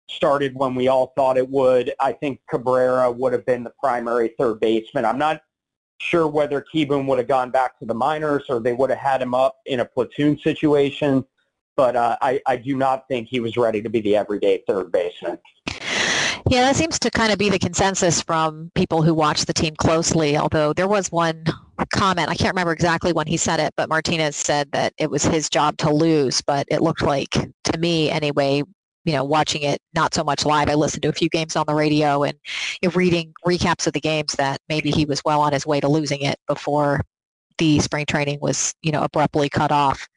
[0.08, 4.34] started when we all thought it would, I think Cabrera would have been the primary
[4.38, 5.04] third baseman.
[5.04, 5.42] I'm not
[5.98, 9.22] sure whether Kieboom would have gone back to the minors or they would have had
[9.22, 11.24] him up in a platoon situation,
[11.76, 14.92] but uh, I, I do not think he was ready to be the everyday third
[14.92, 15.38] baseman.
[16.50, 19.74] Yeah, that seems to kind of be the consensus from people who watch the team
[19.76, 21.44] closely, although there was one
[21.92, 25.24] comment, I can't remember exactly when he said it, but Martinez said that it was
[25.24, 28.62] his job to lose, but it looked like, to me anyway,
[29.04, 30.68] you know, watching it not so much live.
[30.68, 32.38] I listened to a few games on the radio and
[32.80, 35.80] you know, reading recaps of the games that maybe he was well on his way
[35.80, 37.00] to losing it before
[37.58, 40.08] the spring training was, you know, abruptly cut off.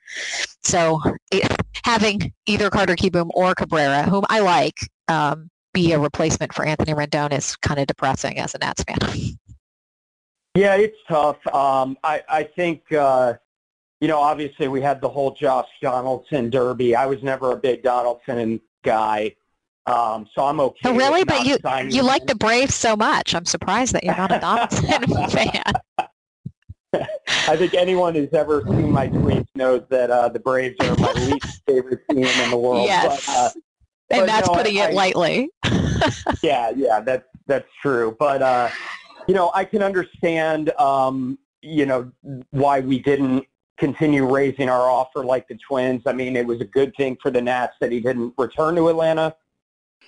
[0.63, 1.01] So
[1.31, 1.51] it,
[1.83, 4.75] having either Carter Kieboom or Cabrera, whom I like,
[5.07, 9.37] um, be a replacement for Anthony Rendon is kind of depressing as a Nats fan.
[10.57, 11.37] Yeah, it's tough.
[11.53, 13.35] Um, I, I think, uh,
[14.01, 16.95] you know, obviously we had the whole Josh Donaldson derby.
[16.95, 19.35] I was never a big Donaldson guy.
[19.85, 20.89] Um, so I'm okay.
[20.89, 21.23] Oh, really?
[21.23, 21.57] But you
[21.89, 23.35] you like the Braves so much.
[23.35, 25.73] I'm surprised that you're not a Donaldson fan.
[27.47, 31.11] I think anyone who's ever seen my tweets knows that uh, the Braves are my
[31.31, 32.87] least favorite team in the world.
[32.87, 33.27] Yes.
[33.27, 33.49] But, uh,
[34.09, 35.49] and but, that's no, putting I, it lightly.
[36.41, 38.15] yeah, yeah, that's that's true.
[38.17, 38.69] But uh,
[39.27, 42.11] you know, I can understand um, you know
[42.51, 43.45] why we didn't
[43.77, 46.03] continue raising our offer like the Twins.
[46.05, 48.89] I mean, it was a good thing for the Nats that he didn't return to
[48.89, 49.35] Atlanta.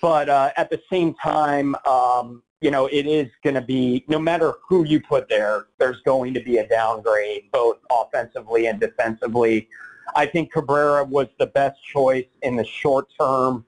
[0.01, 4.17] But uh, at the same time, um, you know, it is going to be, no
[4.17, 9.67] matter who you put there, there's going to be a downgrade, both offensively and defensively.
[10.15, 13.65] I think Cabrera was the best choice in the short term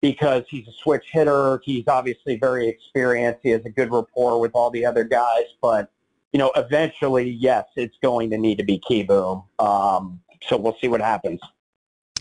[0.00, 1.60] because he's a switch hitter.
[1.64, 3.40] He's obviously very experienced.
[3.42, 5.90] He has a good rapport with all the other guys, but
[6.32, 9.44] you know, eventually, yes, it's going to need to be Kieboom.
[9.58, 11.40] Um, so we'll see what happens.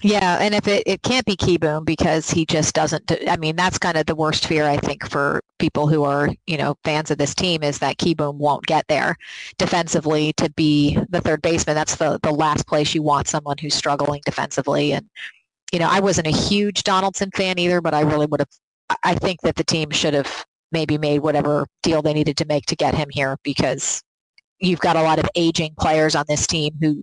[0.01, 3.77] Yeah, and if it, it can't be Kieboom because he just doesn't, I mean, that's
[3.77, 7.17] kind of the worst fear, I think, for people who are, you know, fans of
[7.17, 9.17] this team is that Kieboom won't get there
[9.57, 11.75] defensively to be the third baseman.
[11.75, 14.93] That's the, the last place you want someone who's struggling defensively.
[14.93, 15.09] And,
[15.71, 18.49] you know, I wasn't a huge Donaldson fan either, but I really would have,
[19.03, 22.65] I think that the team should have maybe made whatever deal they needed to make
[22.67, 24.01] to get him here because
[24.59, 27.01] you've got a lot of aging players on this team who,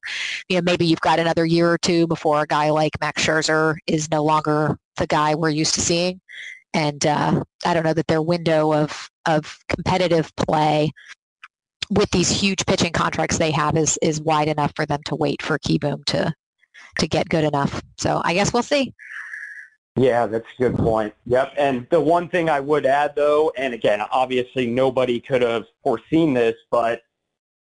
[0.49, 3.77] you know, maybe you've got another year or two before a guy like Max Scherzer
[3.87, 6.21] is no longer the guy we're used to seeing.
[6.75, 10.93] And uh, I don't know that their window of, of competitive play
[11.89, 15.41] with these huge pitching contracts they have is, is wide enough for them to wait
[15.41, 16.35] for Kieboom to,
[16.99, 17.83] to get good enough.
[17.97, 18.95] So I guess we'll see.
[19.97, 21.15] Yeah, that's a good point.
[21.25, 21.55] Yep.
[21.57, 26.35] And the one thing I would add, though, and again, obviously nobody could have foreseen
[26.35, 27.03] this, but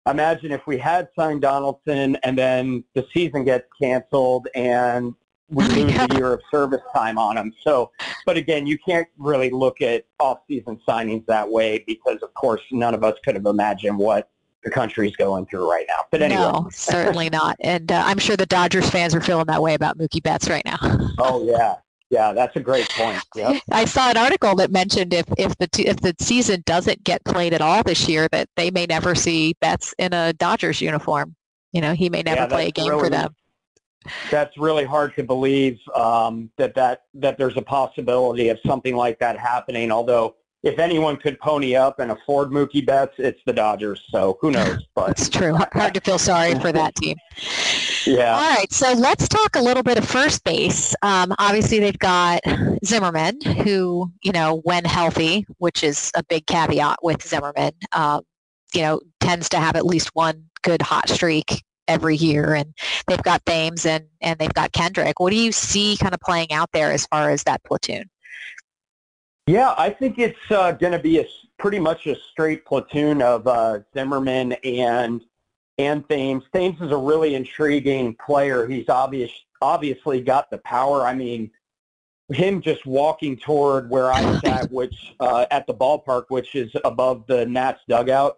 [0.07, 5.15] imagine if we had signed Donaldson and then the season gets canceled and
[5.49, 7.51] we lose a year of service time on him.
[7.61, 7.91] So,
[8.27, 12.93] but again, you can't really look at off-season signings that way because, of course, none
[12.93, 14.29] of us could have imagined what
[14.63, 16.03] the country's going through right now.
[16.11, 16.41] But anyway.
[16.41, 17.55] No, certainly not.
[17.61, 20.63] And uh, I'm sure the Dodgers fans are feeling that way about Mookie Betts right
[20.65, 20.77] now.
[21.19, 21.75] oh, yeah.
[22.09, 23.21] Yeah, that's a great point.
[23.35, 23.61] Yep.
[23.71, 27.53] I saw an article that mentioned if, if the if the season doesn't get played
[27.53, 31.35] at all this year, that they may never see Betts in a Dodgers uniform.
[31.71, 33.35] You know, he may never yeah, play a game really, for them.
[34.31, 39.19] That's really hard to believe um, that that that there's a possibility of something like
[39.19, 39.91] that happening.
[39.91, 44.03] Although if anyone could pony up and afford Mookie Betts, it's the Dodgers.
[44.09, 44.85] So who knows?
[44.95, 45.55] But it's true.
[45.71, 47.15] Hard to feel sorry for that team.
[48.05, 48.35] Yeah.
[48.35, 48.69] All right.
[48.71, 50.93] So let's talk a little bit of first base.
[51.01, 52.41] Um, obviously, they've got
[52.85, 58.23] Zimmerman, who you know, when healthy, which is a big caveat with Zimmerman, um,
[58.73, 62.53] you know, tends to have at least one good hot streak every year.
[62.53, 62.73] And
[63.07, 65.21] they've got Thames and and they've got Kendrick.
[65.21, 68.09] What do you see kind of playing out there as far as that platoon?
[69.49, 71.25] Yeah, I think it's uh, going to be a
[71.57, 75.21] pretty much a straight platoon of uh, Zimmerman and
[75.79, 76.43] and Thames.
[76.53, 78.67] Thames is a really intriguing player.
[78.67, 81.01] He's obvious obviously got the power.
[81.01, 81.49] I mean,
[82.31, 87.25] him just walking toward where I sat, which uh, at the ballpark, which is above
[87.25, 88.37] the Nats dugout.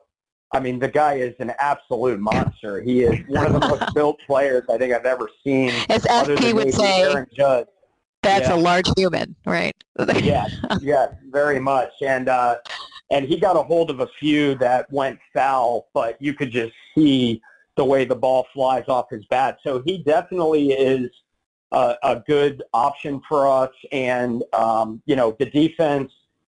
[0.54, 2.80] I mean, the guy is an absolute monster.
[2.80, 5.74] He is one of the most built players I think I've ever seen.
[5.90, 7.68] As SP would say, Aaron Judge.
[8.24, 8.56] That's yeah.
[8.56, 9.76] a large human, right?
[10.22, 11.92] yes, yes, very much.
[12.02, 12.58] And uh,
[13.10, 16.74] and he got a hold of a few that went foul, but you could just
[16.96, 17.42] see
[17.76, 19.58] the way the ball flies off his bat.
[19.64, 21.10] So he definitely is
[21.72, 23.72] a, a good option for us.
[23.92, 26.12] And, um, you know, the defense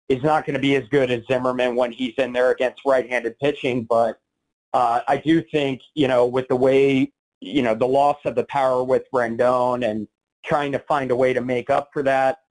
[0.09, 3.39] is not going to be as good as Zimmerman when he's in there against right-handed
[3.39, 3.85] pitching.
[3.85, 4.21] But
[4.73, 8.45] uh, I do think, you know, with the way, you know, the loss of the
[8.45, 10.09] power with Rendon and
[10.45, 12.43] trying to find a way to make up for that,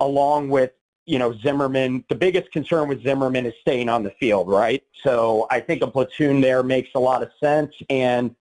[0.00, 0.72] along with,
[1.06, 4.82] you know, Zimmerman, the biggest concern with Zimmerman is staying on the field, right?
[5.02, 7.74] So I think a platoon there makes a lot of sense.
[7.90, 8.34] And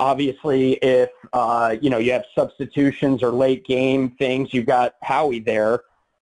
[0.00, 5.40] Obviously, if uh, you know you have substitutions or late game things, you've got Howie
[5.40, 5.82] there.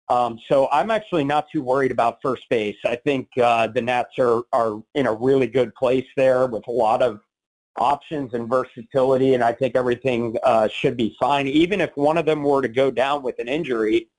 [0.10, 2.78] Um, so I'm actually not too worried about first base.
[2.86, 6.72] I think uh, the Nats are are in a really good place there with a
[6.72, 7.22] lot of
[7.78, 11.48] options and versatility, and I think everything uh, should be fine.
[11.48, 14.10] Even if one of them were to go down with an injury,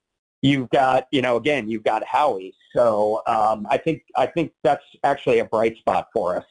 [0.42, 2.54] you've got you know again you've got Howie.
[2.74, 6.44] So um, I think I think that's actually a bright spot for us.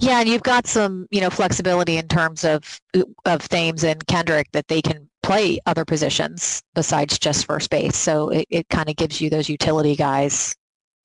[0.00, 2.80] Yeah, and you've got some, you know, flexibility in terms of
[3.24, 7.96] of Thames and Kendrick that they can play other positions besides just first base.
[7.96, 10.54] So it, it kind of gives you those utility guys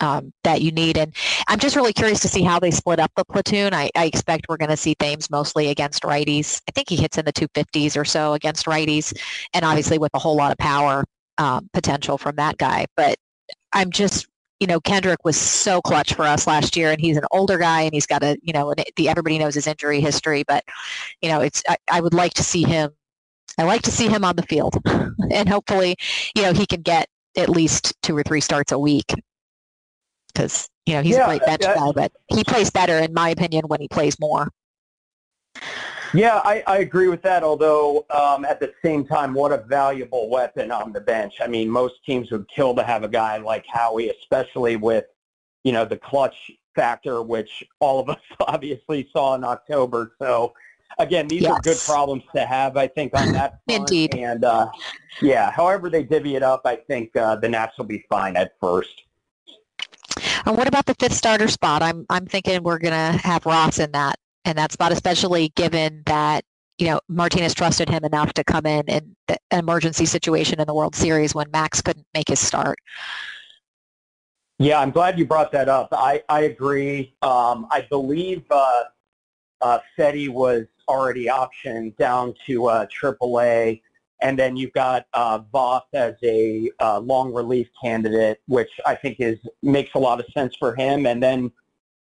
[0.03, 0.97] um, that you need.
[0.97, 1.15] And
[1.47, 3.73] I'm just really curious to see how they split up the platoon.
[3.73, 6.61] I, I expect we're going to see Thames mostly against righties.
[6.67, 9.17] I think he hits in the 250s or so against righties,
[9.53, 11.05] and obviously with a whole lot of power
[11.37, 12.85] um, potential from that guy.
[12.95, 13.15] But
[13.71, 14.27] I'm just
[14.59, 17.81] you know, Kendrick was so clutch for us last year, and he's an older guy,
[17.81, 20.63] and he's got a, you know, the everybody knows his injury history, but
[21.21, 22.91] you know, it's I, I would like to see him.
[23.57, 24.77] I like to see him on the field,
[25.31, 25.97] and hopefully,
[26.33, 29.13] you know, he can get at least two or three starts a week
[30.33, 33.29] because you know he's yeah, a great bench guy, but he plays better, in my
[33.29, 34.49] opinion, when he plays more.
[36.13, 37.43] Yeah, I, I agree with that.
[37.43, 41.35] Although um, at the same time, what a valuable weapon on the bench.
[41.41, 45.05] I mean, most teams would kill to have a guy like Howie, especially with
[45.63, 46.35] you know the clutch
[46.75, 50.15] factor, which all of us obviously saw in October.
[50.19, 50.53] So
[50.99, 51.51] again, these yes.
[51.51, 52.77] are good problems to have.
[52.77, 53.89] I think on that front.
[53.89, 54.15] Indeed.
[54.15, 54.69] And uh,
[55.21, 58.53] yeah, however they divvy it up, I think uh, the Nats will be fine at
[58.59, 59.03] first.
[60.45, 61.81] And what about the fifth starter spot?
[61.81, 66.43] I'm I'm thinking we're gonna have Ross in that in that spot, especially given that
[66.77, 70.73] you know Martinez trusted him enough to come in in an emergency situation in the
[70.73, 72.77] World Series when Max couldn't make his start.
[74.59, 75.89] Yeah, I'm glad you brought that up.
[75.91, 77.15] I, I agree.
[77.21, 78.83] Um, I believe uh,
[79.61, 83.81] uh, Fedde was already optioned down to uh, AAA,
[84.23, 89.17] and then you've got uh, Voth as a uh, long relief candidate, which I think
[89.19, 91.05] is makes a lot of sense for him.
[91.05, 91.51] And then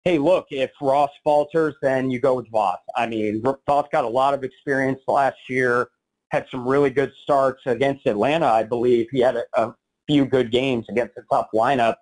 [0.04, 2.78] hey, look, if Ross falters, then you go with Voth.
[2.96, 5.88] I mean, Voth got a lot of experience last year,
[6.30, 9.06] had some really good starts against Atlanta, I believe.
[9.12, 9.74] He had a, a
[10.08, 11.96] few good games against the top lineup.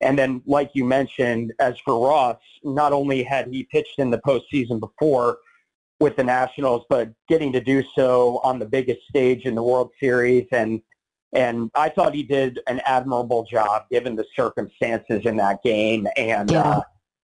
[0.00, 4.18] And then, like you mentioned, as for Ross, not only had he pitched in the
[4.18, 5.38] postseason before
[6.02, 9.90] with the Nationals, but getting to do so on the biggest stage in the World
[10.00, 10.82] Series and
[11.34, 16.06] and I thought he did an admirable job given the circumstances in that game.
[16.18, 16.60] And yeah.
[16.60, 16.82] uh,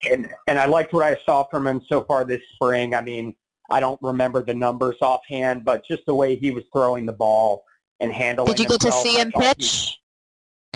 [0.09, 2.95] and and I liked what I saw from him so far this spring.
[2.95, 3.35] I mean,
[3.69, 7.63] I don't remember the numbers offhand, but just the way he was throwing the ball
[7.99, 8.47] and handling.
[8.47, 9.99] Did you get himself, to see him pitch?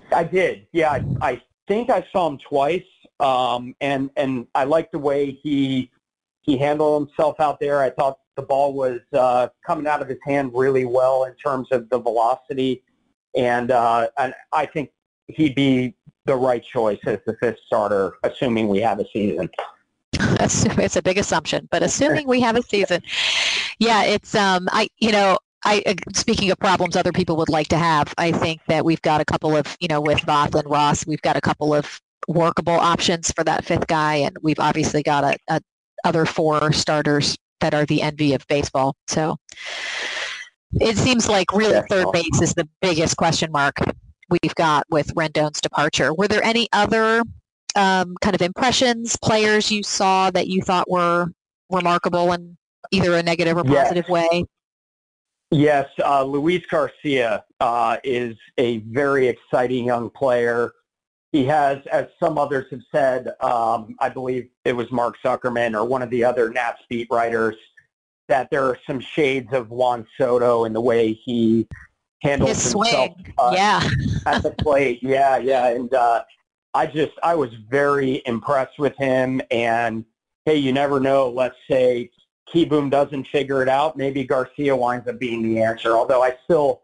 [0.10, 0.68] He, I did.
[0.72, 2.86] Yeah, I, I think I saw him twice,
[3.20, 5.90] um, and and I liked the way he
[6.46, 7.82] he handled himself out there.
[7.82, 11.68] I thought the ball was uh, coming out of his hand really well in terms
[11.72, 12.84] of the velocity,
[13.36, 14.92] and uh, and I think
[15.28, 19.50] he'd be the right choice as the fifth starter, assuming we have a season.
[20.14, 23.02] it's a big assumption, but assuming we have a season,
[23.80, 25.40] yeah, it's um, I you know.
[25.68, 29.02] I, uh, speaking of problems other people would like to have, I think that we've
[29.02, 32.00] got a couple of, you know, with Voth and Ross, we've got a couple of
[32.28, 35.60] workable options for that fifth guy, and we've obviously got a, a
[36.06, 38.96] other four starters that are the envy of baseball.
[39.08, 39.38] So
[40.74, 43.78] it seems like really third base is the biggest question mark
[44.30, 46.14] we've got with Rendon's departure.
[46.14, 47.24] Were there any other
[47.76, 51.28] um, kind of impressions, players you saw that you thought were
[51.70, 52.58] remarkable in
[52.92, 54.10] either a negative or positive yes.
[54.10, 54.46] way?
[55.52, 60.72] Yes, uh, Luis Garcia uh, is a very exciting young player.
[61.36, 65.84] He has, as some others have said, um, I believe it was Mark Zuckerman or
[65.84, 67.58] one of the other Nats beat writers,
[68.30, 71.68] that there are some shades of Juan Soto in the way he
[72.22, 73.86] handles His himself uh, yeah.
[74.26, 75.00] at the plate.
[75.04, 75.72] Yeah, yeah.
[75.72, 76.24] And uh,
[76.74, 79.42] I just, I was very impressed with him.
[79.52, 80.06] And
[80.46, 81.30] hey, you never know.
[81.30, 82.12] Let's say
[82.48, 83.98] Kieboom doesn't figure it out.
[83.98, 85.98] Maybe Garcia winds up being the answer.
[85.98, 86.80] Although I still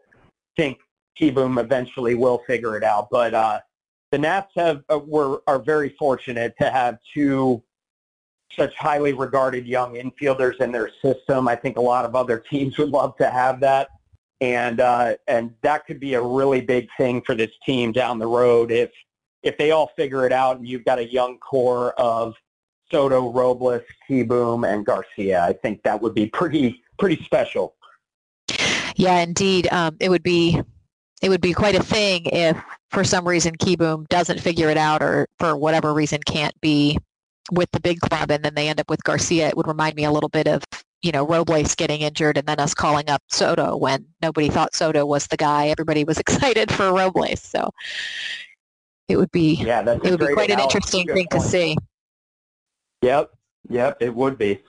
[0.58, 0.76] think
[1.18, 3.08] Kieboom eventually will figure it out.
[3.10, 3.60] But uh,
[4.12, 7.60] the Nats have uh, were are very fortunate to have two
[8.54, 11.48] such highly regarded young infielders in their system.
[11.48, 13.88] I think a lot of other teams would love to have that
[14.42, 18.26] and uh, and that could be a really big thing for this team down the
[18.26, 18.90] road if
[19.42, 22.34] if they all figure it out and you've got a young core of
[22.90, 25.42] Soto, Robles, Kieboom, and Garcia.
[25.42, 27.76] I think that would be pretty pretty special.
[28.96, 29.68] Yeah, indeed.
[29.72, 30.60] Um, it would be
[31.22, 32.56] it would be quite a thing if
[32.92, 36.98] for some reason Kieboom doesn't figure it out or for whatever reason can't be
[37.50, 39.48] with the big club and then they end up with Garcia.
[39.48, 40.62] It would remind me a little bit of
[41.02, 45.04] you know, Robles getting injured and then us calling up Soto when nobody thought Soto
[45.04, 45.66] was the guy.
[45.66, 47.40] Everybody was excited for Robles.
[47.40, 47.70] So
[49.08, 51.76] it would be Yeah, that's it would be quite an interesting thing to see.
[53.02, 53.30] Yep,
[53.68, 54.62] yep, it would be.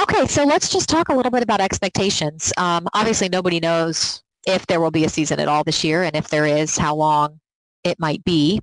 [0.00, 2.52] Okay, so let's just talk a little bit about expectations.
[2.56, 6.16] Um, obviously, nobody knows if there will be a season at all this year, and
[6.16, 7.38] if there is, how long
[7.84, 8.60] it might be.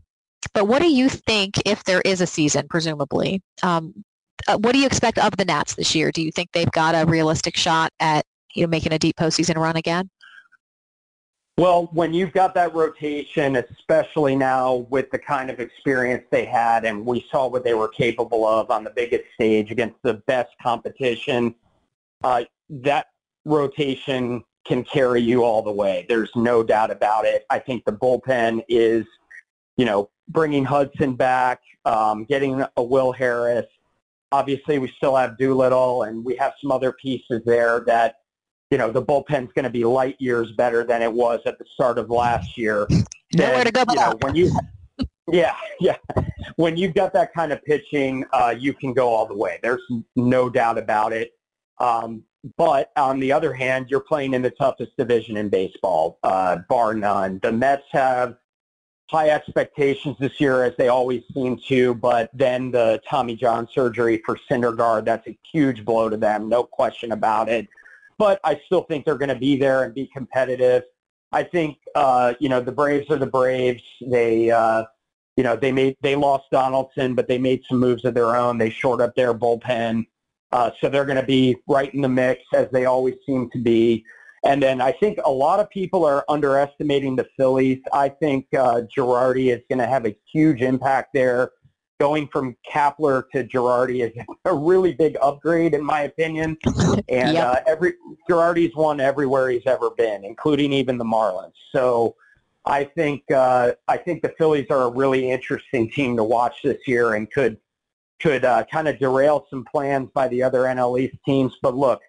[0.53, 3.41] But what do you think if there is a season, presumably?
[3.61, 4.03] Um,
[4.47, 6.11] uh, what do you expect of the Nats this year?
[6.11, 8.25] Do you think they've got a realistic shot at
[8.55, 10.09] you know making a deep postseason run again?
[11.57, 16.83] Well, when you've got that rotation, especially now with the kind of experience they had,
[16.83, 20.49] and we saw what they were capable of on the biggest stage against the best
[20.61, 21.55] competition,
[22.23, 23.07] uh, that
[23.45, 26.05] rotation can carry you all the way.
[26.09, 27.45] There's no doubt about it.
[27.49, 29.05] I think the bullpen is,
[29.77, 33.67] you know, bringing Hudson back, um, getting a Will Harris.
[34.31, 38.15] Obviously, we still have Doolittle, and we have some other pieces there that
[38.71, 41.65] you know, the bullpen's going to be light years better than it was at the
[41.73, 42.87] start of last year.
[43.33, 44.51] Nowhere to go but you know, when you,
[45.31, 45.97] yeah, yeah,
[46.55, 49.59] when you've got that kind of pitching, uh, you can go all the way.
[49.61, 49.81] There's
[50.15, 51.31] no doubt about it.
[51.79, 52.23] Um,
[52.57, 56.93] but on the other hand, you're playing in the toughest division in baseball, uh, bar
[56.93, 57.39] none.
[57.41, 58.37] The Mets have
[59.09, 64.21] high expectations this year, as they always seem to, but then the Tommy John surgery
[64.25, 67.67] for Syndergaard, that's a huge blow to them, no question about it
[68.17, 70.83] but I still think they're going to be there and be competitive.
[71.31, 73.83] I think uh, you know the Braves are the Braves.
[74.01, 74.85] They uh,
[75.35, 78.57] you know they made they lost Donaldson, but they made some moves of their own.
[78.57, 80.05] They shored up their bullpen,
[80.55, 83.59] uh, so they're going to be right in the mix as they always seem to
[83.59, 84.05] be.
[84.45, 87.79] And then I think a lot of people are underestimating the Phillies.
[87.91, 91.51] I think uh, Girardi is going to have a huge impact there.
[91.99, 94.13] Going from Kapler to Girardi is
[94.45, 96.57] a really big upgrade, in my opinion.
[97.09, 97.45] And Yep.
[97.47, 97.93] uh, every
[98.29, 101.53] Girardi's won everywhere he's ever been, including even the Marlins.
[101.73, 102.15] So
[102.65, 106.79] I think uh, I think the Phillies are a really interesting team to watch this
[106.87, 107.57] year and could
[108.21, 111.53] could uh, kind of derail some plans by the other NL East teams.
[111.61, 112.01] But look,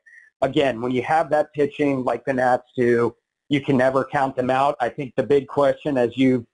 [0.42, 3.14] again, when you have that pitching like the Nats do,
[3.48, 4.76] you can never count them out.
[4.80, 6.44] I think the big question, as you've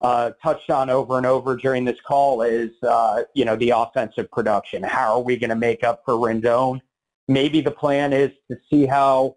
[0.00, 4.30] uh, touched on over and over during this call, is uh, you know the offensive
[4.30, 4.82] production.
[4.82, 6.80] How are we going to make up for Rendon?
[7.28, 9.36] Maybe the plan is to see how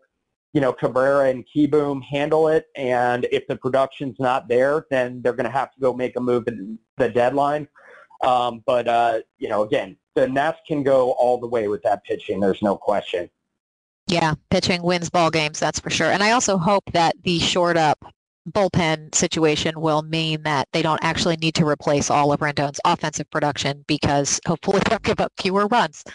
[0.53, 5.34] you know Cabrera and Kieboom handle it, and if the production's not there, then they're
[5.34, 6.55] going to have to go make a move at
[6.97, 7.68] the deadline.
[8.22, 12.03] Um, but uh, you know, again, the Nats can go all the way with that
[12.03, 12.39] pitching.
[12.39, 13.30] There's no question.
[14.07, 16.11] Yeah, pitching wins ball games, that's for sure.
[16.11, 18.13] And I also hope that the shored up
[18.49, 23.30] bullpen situation will mean that they don't actually need to replace all of Rendon's offensive
[23.30, 26.05] production because hopefully they'll give up fewer runs.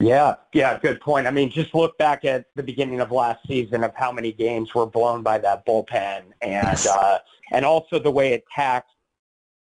[0.00, 1.26] Yeah, yeah, good point.
[1.26, 4.74] I mean, just look back at the beginning of last season of how many games
[4.74, 6.86] were blown by that bullpen, and Yes.
[6.86, 7.18] uh,
[7.52, 8.95] and also the way it taxed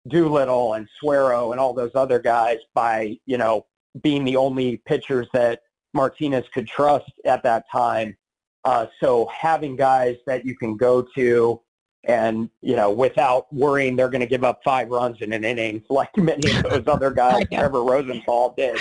[0.07, 3.65] Doolittle and Suero and all those other guys by you know
[4.01, 5.61] being the only pitchers that
[5.93, 8.15] Martinez could trust at that time.
[8.63, 11.61] Uh, so having guys that you can go to
[12.05, 15.83] and you know without worrying they're going to give up five runs in an inning
[15.89, 17.43] like many of those other guys.
[17.51, 18.77] Trevor Rosenthal did.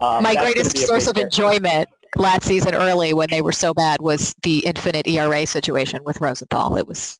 [0.00, 4.34] Um, My greatest source of enjoyment last season early when they were so bad was
[4.42, 6.76] the infinite ERA situation with Rosenthal.
[6.76, 7.19] It was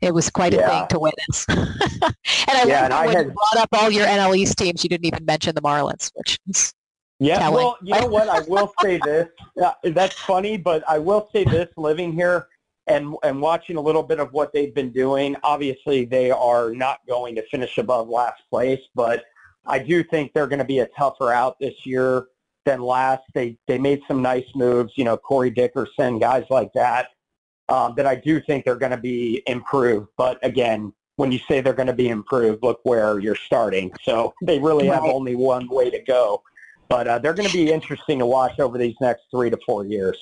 [0.00, 0.68] it was quite a Yeah.
[0.80, 1.46] thing to witness.
[1.48, 2.14] and
[2.48, 4.88] I Yeah, and I when had- you brought up all your NL East teams, you
[4.90, 6.72] didn't even mention the Marlins, which is
[7.18, 7.56] Yeah, telling.
[7.64, 8.28] well, you know what?
[8.28, 9.28] I will say this.
[9.62, 11.68] Uh, that's funny, but I will say this.
[11.76, 12.48] Living here,
[12.86, 16.98] and and watching a little bit of what they've been doing, obviously they are not
[17.08, 19.24] going to finish above last place, but
[19.66, 22.26] I do think they're going to be a tougher out this year
[22.66, 23.22] than last.
[23.32, 27.08] They they made some nice moves, you know, Corey Dickerson, guys like that,
[27.68, 30.08] um, that I do think they're going to be improved.
[30.16, 33.92] But again, when you say they're going to be improved, look where you're starting.
[34.02, 35.12] So they really have Right.
[35.12, 36.42] only one way to go.
[36.88, 39.86] But uh, they're going to be interesting to watch over these next three to four
[39.86, 40.16] years.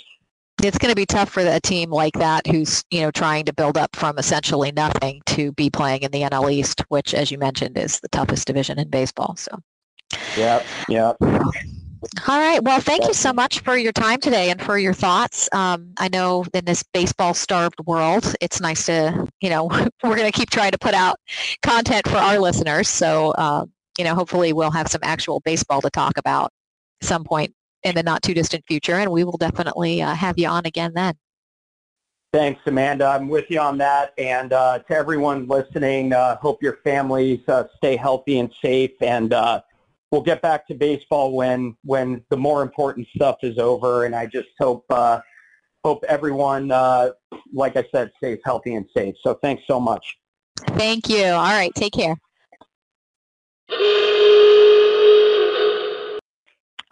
[0.63, 3.53] It's going to be tough for a team like that who's, you know, trying to
[3.53, 7.39] build up from essentially nothing to be playing in the NL East, which, as you
[7.39, 9.35] mentioned, is the toughest division in baseball.
[9.37, 9.59] So,
[10.37, 11.17] Yep, yep.
[12.29, 12.63] All right.
[12.63, 15.49] Well, thank you so much for your time today and for your thoughts.
[15.53, 19.67] Um, I know in this baseball-starved world, it's nice to, you know,
[20.03, 21.17] we're going to keep trying to put out
[21.63, 22.89] content for our listeners.
[22.89, 23.67] So, uh,
[23.99, 26.51] you know, hopefully we'll have some actual baseball to talk about
[27.01, 30.39] at some point in the not too distant future, and we will definitely uh, have
[30.39, 31.15] you on again then.
[32.33, 33.07] Thanks, Amanda.
[33.07, 34.15] I'm with you on that.
[34.17, 38.93] And uh, to everyone listening, uh, hope your families uh, stay healthy and safe.
[39.03, 39.61] And uh,
[40.13, 44.05] we'll get back to baseball when when the more important stuff is over.
[44.05, 45.21] And I just hope uh,
[45.85, 47.11] hope everyone, uh,
[47.53, 49.17] like I said, stays healthy and safe.
[49.23, 50.19] So thanks so much.
[50.77, 51.25] Thank you.
[51.25, 51.75] All right.
[51.75, 52.15] Take care.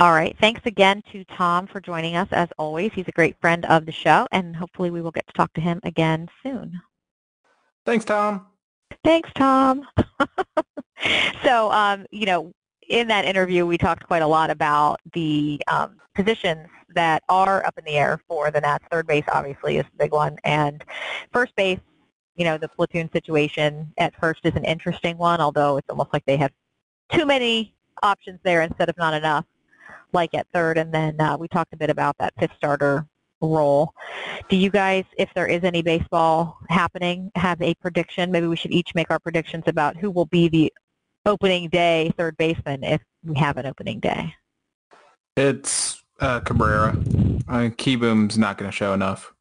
[0.01, 0.35] All right.
[0.41, 2.91] Thanks again to Tom for joining us as always.
[2.95, 5.61] He's a great friend of the show, and hopefully we will get to talk to
[5.61, 6.81] him again soon.
[7.85, 8.47] Thanks, Tom.
[9.05, 9.87] Thanks, Tom.
[11.45, 12.51] so, um, you know,
[12.91, 17.79] in that interview, we talked quite a lot about the um, positions that are up
[17.79, 18.85] in the air for the Nats.
[18.91, 20.85] Third base, obviously, is the big one, and
[21.33, 21.79] first base.
[22.35, 26.25] You know, the platoon situation at first is an interesting one, although it's almost like
[26.27, 26.53] they have
[27.13, 29.45] too many options there instead of not enough,
[30.13, 30.79] like at third.
[30.79, 33.07] And then uh, we talked a bit about that fifth starter
[33.41, 33.95] role.
[34.49, 38.31] Do you guys, if there is any baseball happening, have a prediction?
[38.31, 40.73] Maybe we should each make our predictions about who will be the
[41.27, 44.35] opening day third baseman if we have an opening day.
[45.37, 46.91] It's uh, Cabrera.
[47.49, 49.33] Uh, Kieboom's not going to show enough.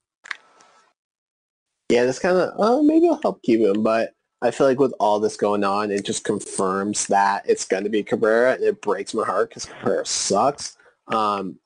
[1.89, 4.11] Yeah, this kind of, oh, maybe it'll help keep but
[4.41, 7.89] I feel like with all this going on, it just confirms that it's going to
[7.89, 10.77] be Cabrera, and it breaks my heart because Cabrera sucks.
[11.07, 11.57] Um,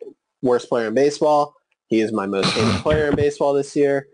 [0.41, 1.55] worst player in baseball.
[1.87, 4.07] He is my most hated player in baseball this year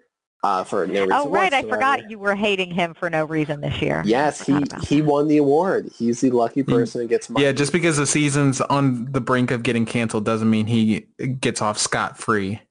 [0.44, 1.54] uh, for no reason Oh, right.
[1.54, 4.02] I forgot you were hating him for no reason this year.
[4.06, 5.90] Yes, he, he won the award.
[5.96, 7.46] He's the lucky person who gets money.
[7.46, 11.08] Yeah, just because the season's on the brink of getting canceled doesn't mean he
[11.42, 12.62] gets off scot-free.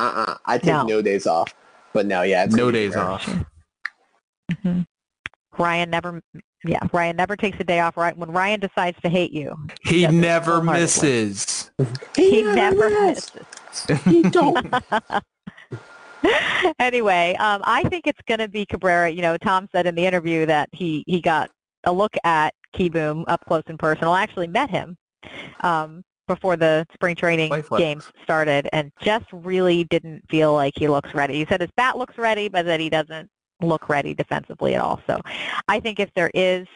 [0.00, 0.36] Uh-uh.
[0.46, 0.84] I take No.
[0.84, 1.02] no.
[1.02, 1.54] days off.
[1.92, 2.44] But no, yeah.
[2.44, 3.12] it's No days Cabrera.
[3.14, 3.44] off.
[4.62, 4.80] hmm
[5.58, 6.22] Ryan never,
[6.64, 7.98] yeah, Ryan never takes a day off.
[7.98, 9.54] Right when Ryan decides to hate you,
[9.84, 11.70] He Does it never misses.
[12.16, 13.42] he never misses.
[14.06, 14.66] He don't.
[16.78, 19.10] anyway, um, I think it's going to be Cabrera.
[19.10, 21.50] You know, Tom said in the interview that he, he got
[21.84, 24.12] a look at Kieboom up close and personal.
[24.12, 24.96] I actually met him
[25.60, 31.14] um, before the spring training games started and just really didn't feel like he looks
[31.14, 31.34] ready.
[31.34, 33.28] He said his bat looks ready, but that he doesn't
[33.60, 35.00] look ready defensively at all.
[35.06, 35.20] So
[35.68, 36.66] I think if there is,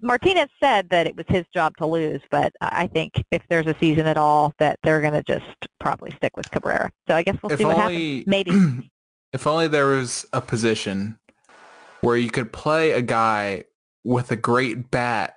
[0.00, 3.74] Martinez said that it was his job to lose, but I think if there's a
[3.80, 5.44] season at all, that they're going to just
[5.80, 6.90] probably stick with Cabrera.
[7.08, 8.26] So I guess we'll if see what only, happens.
[8.26, 8.50] Maybe.
[9.32, 11.18] if only there was a position
[12.00, 13.64] where you could play a guy
[14.04, 15.34] with a great bat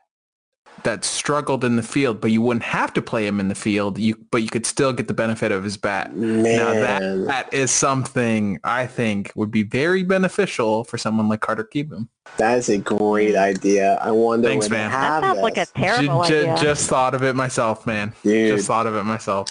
[0.83, 3.97] that struggled in the field, but you wouldn't have to play him in the field.
[3.97, 6.15] You, but you could still get the benefit of his bat.
[6.15, 11.67] Now that, that is something I think would be very beneficial for someone like Carter
[11.73, 12.07] Kieboom.
[12.37, 13.95] That is a great idea.
[13.95, 14.91] I wonder Thanks, man.
[14.91, 16.57] That have sounds like a terrible Ju- ju- idea.
[16.63, 18.13] just thought of it myself, man.
[18.23, 19.49] Dude, Just thought of it myself.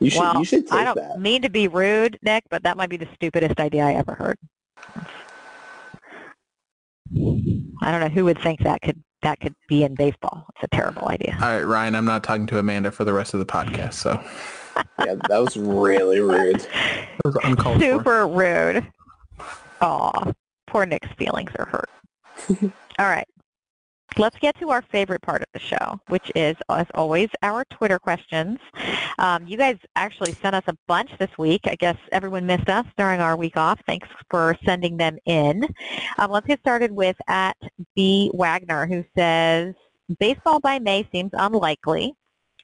[0.00, 1.18] You should well, you should take I don't that.
[1.20, 4.38] mean to be rude, Nick, but that might be the stupidest idea I ever heard.
[7.82, 10.46] I don't know who would think that could that could be in baseball.
[10.54, 11.36] It's a terrible idea.
[11.40, 14.22] All right, Ryan, I'm not talking to Amanda for the rest of the podcast, so
[15.04, 16.56] Yeah, that was really rude.
[16.60, 17.82] it was uncalled for.
[17.84, 18.86] Super rude.
[19.80, 20.32] Aw,
[20.66, 21.90] poor Nick's feelings are hurt.
[22.98, 23.26] All right.
[24.18, 27.98] Let's get to our favorite part of the show, which is, as always, our Twitter
[27.98, 28.58] questions.
[29.18, 31.62] Um, you guys actually sent us a bunch this week.
[31.66, 33.78] I guess everyone missed us during our week off.
[33.86, 35.68] Thanks for sending them in.
[36.18, 37.56] Um, let's get started with at
[37.94, 38.30] B.
[38.32, 39.74] Wagner, who says,
[40.18, 42.14] baseball by May seems unlikely.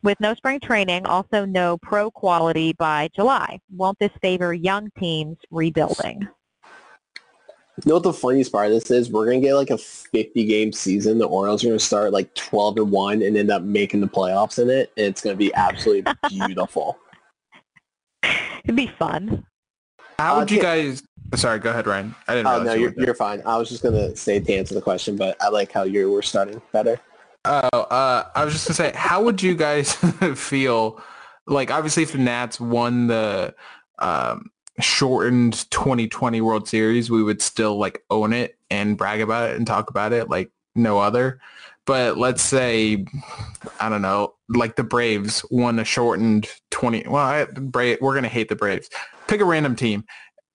[0.03, 3.61] With no spring training, also no pro quality by July.
[3.70, 6.26] Won't this favor young teams rebuilding?
[7.84, 9.10] You know what the funniest part of this is?
[9.10, 11.18] We're gonna get like a 50 game season.
[11.18, 14.60] The Orioles are gonna start like 12 and one and end up making the playoffs
[14.60, 14.92] in it.
[14.96, 16.96] And it's gonna be absolutely beautiful.
[18.64, 19.44] It'd be fun.
[20.18, 21.02] How Uh, would you t- guys?
[21.34, 22.14] Sorry, go ahead, Ryan.
[22.28, 22.46] I didn't.
[22.46, 23.04] Oh realize no, you you're, were there.
[23.06, 23.42] you're fine.
[23.46, 26.22] I was just gonna say to answer the question, but I like how you were
[26.22, 27.00] starting better.
[27.44, 29.92] Oh, uh, I was just gonna say, how would you guys
[30.36, 31.02] feel?
[31.48, 33.54] Like, obviously, if the Nats won the
[33.98, 34.50] um,
[34.82, 39.66] shortened 2020 World Series, we would still like own it and brag about it and
[39.66, 41.40] talk about it like no other.
[41.84, 43.04] But let's say,
[43.80, 47.06] I don't know, like the Braves won a shortened 20.
[47.08, 48.88] Well, I, Bra- we're gonna hate the Braves.
[49.26, 50.04] Pick a random team.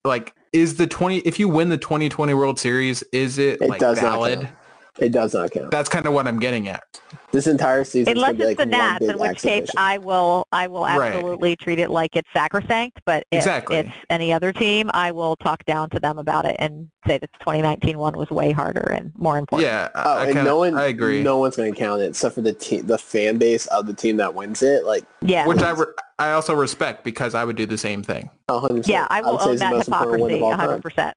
[0.06, 1.18] Like, is the 20?
[1.20, 4.42] If you win the 2020 World Series, is it, It like not valid?
[4.42, 4.56] count.
[5.00, 5.72] It does not count.
[5.72, 6.84] That's kind of what I'm getting at.
[7.32, 9.70] This entire season Unless be it's like the one Nats, big in which case.
[9.78, 11.14] I will I will Right.
[11.14, 13.00] absolutely treat it like it's sacrosanct.
[13.06, 13.78] But if Exactly.
[13.78, 17.30] it's any other team, I will talk down to them about it and say that
[17.32, 19.68] the 2019 one was way harder and more important.
[19.70, 21.22] Yeah, I- Oh, I, and kinda, no one, I agree.
[21.22, 23.94] No one's going to count it except for the team, the fan base of the
[23.94, 24.86] team that wins it.
[24.86, 25.46] Like, Yeah.
[25.48, 25.86] Which I, re-
[26.20, 28.30] I also respect because I would do the same thing.
[28.50, 28.88] 100%.
[28.88, 30.82] yeah, I will would say own that most important win hypocrisy of all time.
[30.82, 31.14] 100%.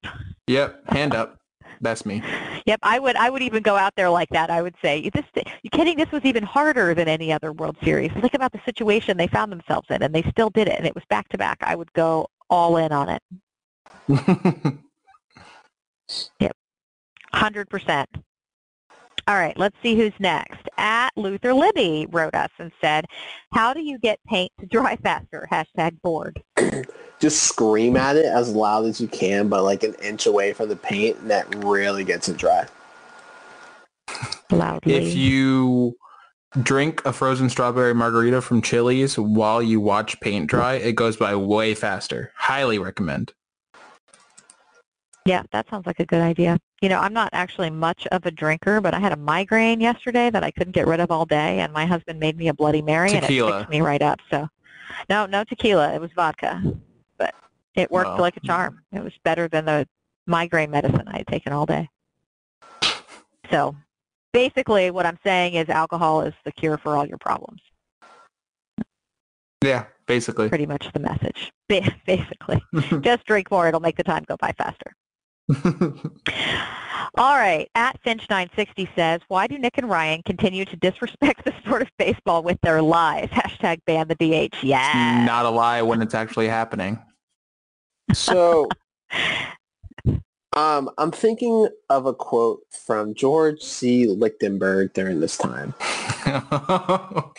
[0.47, 1.37] Yep, hand up.
[1.81, 2.23] That's me.
[2.67, 3.15] Yep, I would.
[3.15, 4.51] I would even go out there like that.
[4.51, 5.25] I would say, "This,
[5.63, 5.97] you kidding?
[5.97, 8.11] This was even harder than any other World Series.
[8.13, 10.93] Think about the situation they found themselves in, and they still did it, and it
[10.93, 11.57] was back to back.
[11.61, 13.23] I would go all in on it,
[16.39, 16.55] yep,
[17.33, 18.09] hundred percent.
[19.27, 20.67] All right, let's see who's next.
[20.77, 23.05] At Luther Libby wrote us and said,
[23.53, 26.41] "How do you get paint to dry faster?" Hashtag bored.
[27.21, 30.67] Just scream at it as loud as you can, but like an inch away from
[30.69, 32.67] the paint, and that really gets it dry.
[34.49, 34.95] Loudly.
[34.95, 35.95] if you
[36.61, 41.35] drink a frozen strawberry margarita from Chili's while you watch paint dry, it goes by
[41.35, 42.33] way faster.
[42.35, 43.33] Highly recommend.
[45.25, 46.57] Yeah, that sounds like a good idea.
[46.81, 50.31] You know, I'm not actually much of a drinker, but I had a migraine yesterday
[50.31, 52.81] that I couldn't get rid of all day, and my husband made me a Bloody
[52.81, 53.59] Mary, and it Tequila.
[53.59, 54.19] fixed me right up.
[54.31, 54.47] So,
[55.07, 55.93] no, no tequila.
[55.93, 56.75] It was vodka, but
[57.75, 58.19] it worked Wow.
[58.19, 58.83] like a charm.
[58.91, 59.87] It was better than the
[60.27, 61.89] migraine medicine I had taken all day.
[63.49, 63.75] So,
[64.33, 67.61] basically, what I'm saying is alcohol is the cure for all your problems.
[69.63, 70.49] Yeah, basically.
[70.49, 71.51] Pretty much the message.
[71.69, 72.61] Basically,
[73.01, 74.93] just drink more; it'll make the time go by faster.
[77.15, 77.69] All right.
[77.75, 82.41] At Finch960 says, why do Nick and Ryan continue to disrespect the sport of baseball
[82.43, 83.27] with their lies?
[83.29, 84.63] Hashtag ban the DH.
[84.63, 85.23] Yeah.
[85.25, 86.99] Not a lie when it's actually happening.
[88.13, 88.67] So,
[90.55, 94.07] um, I'm thinking of a quote from George C.
[94.07, 95.73] Lichtenberg during this time.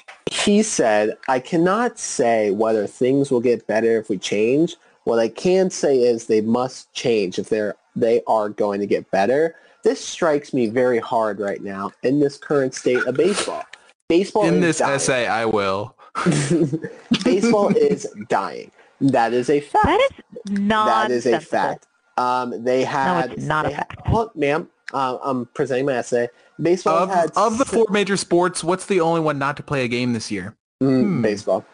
[0.44, 4.76] He said, I cannot say whether things will get better if we change.
[5.04, 9.08] What I can say is they must change if they're they are going to get
[9.10, 9.54] better.
[9.84, 13.62] This strikes me very hard right now in this current state of baseball.
[14.08, 14.94] Baseball In is this dying.
[14.94, 15.94] essay, I will.
[17.24, 18.70] baseball is dying.
[19.02, 19.84] That is a fact.
[19.84, 20.00] That
[20.46, 20.86] is not.
[20.86, 21.86] That is a fact.
[22.16, 23.28] Um, they had.
[23.28, 24.06] no, it's not a they had- fact.
[24.08, 26.28] Hold, ma'am, uh, I'm presenting my essay.
[26.60, 29.84] Baseball Of, had of the four major sports, what's the only one not to play
[29.84, 30.56] a game this year?
[30.82, 31.22] Mm, Hmm.
[31.22, 31.64] baseball.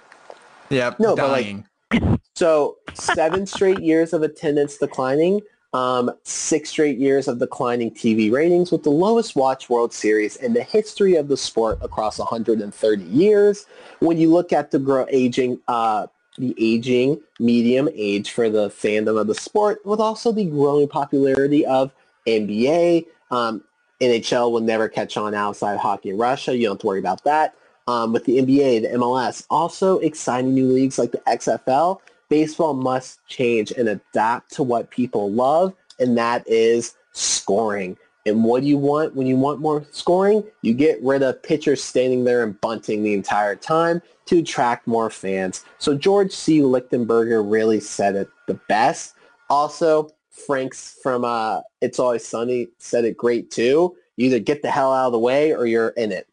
[0.71, 0.95] Yeah.
[0.99, 1.57] No, but, like.
[2.37, 5.41] So seven straight years of attendance declining,
[5.73, 10.53] um, six straight years of declining TV ratings with the lowest watch World Series in
[10.53, 13.67] the history of the sport across 130 years.
[13.99, 16.07] When you look at the grow aging, uh,
[16.39, 21.65] the aging medium age for the fandom of the sport, with also the growing popularity
[21.67, 21.93] of
[22.27, 23.63] NBA, um,
[24.01, 26.57] NHL will never catch on outside hockey in Russia.
[26.57, 27.55] You don't have to worry about that.
[27.87, 33.27] Um, with the NBA, the MLS, also exciting new leagues like the XFL, baseball must
[33.27, 37.97] change and adapt to what people love, and that is scoring.
[38.29, 40.45] And what do you want when you want more scoring?
[40.63, 45.11] You get rid of pitchers standing there and bunting the entire time to attract more
[45.11, 45.65] fans.
[45.79, 46.61] So George C.
[46.61, 49.15] Lichtenberger really said it the best.
[49.51, 50.11] Also,
[50.47, 53.97] Frank's from uh, It's Always Sunny said it great too.
[54.17, 56.29] You either get the hell out of the way or you're in it.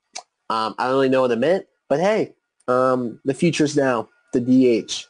[0.50, 2.34] Um, I don't really know what it meant, but hey,
[2.68, 4.10] um, the future's now.
[4.34, 5.08] The DH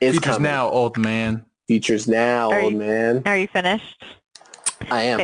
[0.00, 0.42] is Futures coming.
[0.42, 1.44] now, old man.
[1.68, 3.22] Futures now, Are old you- man.
[3.26, 4.02] Are you finished?
[4.90, 5.20] I am.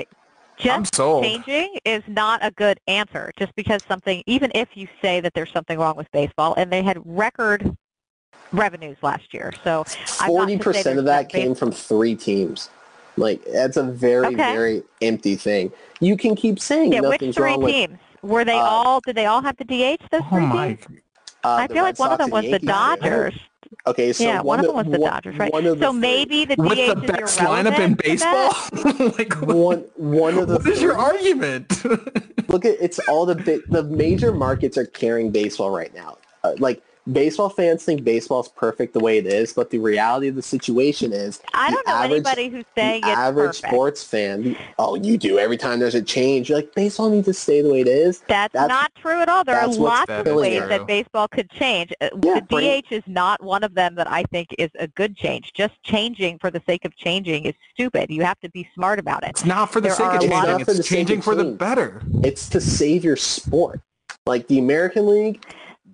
[0.61, 0.70] Okay.
[0.70, 1.24] I'm Just sold.
[1.24, 5.52] changing is not a good answer just because something, even if you say that there's
[5.52, 7.76] something wrong with baseball, and they had record
[8.52, 9.52] revenues last year.
[9.64, 12.68] So I'm not Forty percent of that came from three teams.
[13.16, 14.52] Like that's a very, Okay.
[14.52, 15.72] very empty thing.
[16.00, 17.74] You can keep saying Yeah, which three wrong with.
[17.74, 17.98] teams?
[18.22, 20.66] Were they uh, all, did they all have the DH, those Oh three my.
[20.68, 20.80] teams?
[21.42, 22.66] Uh, I feel Red like one of them and was the Yankees.
[22.66, 23.34] Dodgers.
[23.86, 25.52] Okay, so yeah, one, of them was the one- Dodgers, right?
[25.52, 28.52] One of the So three- maybe the With DH the is best lineup in baseball?
[29.18, 31.84] like, one one of the what is your argument?
[32.48, 36.18] Look at it's all the the major markets are carrying baseball right now.
[36.42, 36.82] Uh, like
[37.12, 41.12] baseball fans think baseball's perfect the way it is, but the reality of the situation
[41.12, 43.72] is I the don't know average- anybody who's saying the average perfect.
[43.72, 45.38] sports fan, oh, you do.
[45.38, 48.20] Every time there's a change, you're like, baseball needs to stay the way it is.
[48.28, 49.44] That's, That's- not true at all.
[49.44, 50.68] There are lots of ways it.
[50.68, 51.92] that baseball could change.
[52.00, 54.86] Uh, Yeah, the bring- DH is not one of them that I think is a
[54.88, 55.52] good change.
[55.54, 58.11] Just changing for the sake of changing is stupid.
[58.11, 59.30] You have to be smart about it.
[59.30, 60.32] It's not for the There sake of changing.
[60.32, 62.02] of- for It's changing for the better.
[62.22, 63.80] It's to save your sport.
[64.26, 65.42] Like the American League,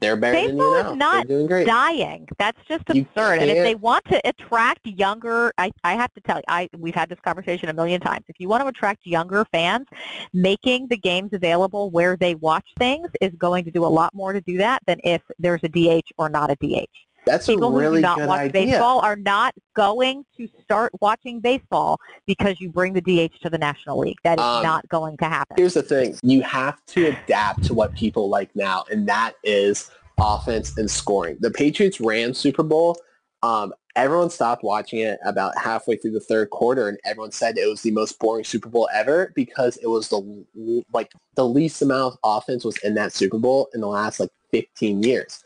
[0.01, 0.95] they're better than Baseball you is now.
[0.95, 1.67] not they're doing great.
[1.67, 2.29] dying.
[2.39, 3.41] That's just absurd.
[3.41, 6.95] And if they want to attract younger, I, I have to tell you, I we've
[6.95, 8.25] had this conversation a million times.
[8.29, 9.87] If you want to attract younger fans,
[10.33, 14.33] making the games available where they watch things is going to do a lot more
[14.33, 17.06] to do that than if there's a DH or not a DH.
[17.27, 18.67] That's People a who do not good watch idea.
[18.67, 23.59] baseball are not going to start watching baseball because you bring the DH to the
[23.59, 24.19] National League.
[24.23, 25.57] That is Um, not going to happen.
[25.59, 26.17] Here's the thing.
[26.23, 31.37] You have to adapt to what people like now, and that is offense and scoring.
[31.41, 32.97] The Patriots Rams Super Bowl.
[33.43, 37.69] Um, everyone stopped watching it about halfway through the third quarter, and everyone said it
[37.69, 42.15] was the most boring Super Bowl ever because it was the like the least amount
[42.15, 45.43] of offense was in that Super Bowl in the last like 15 years.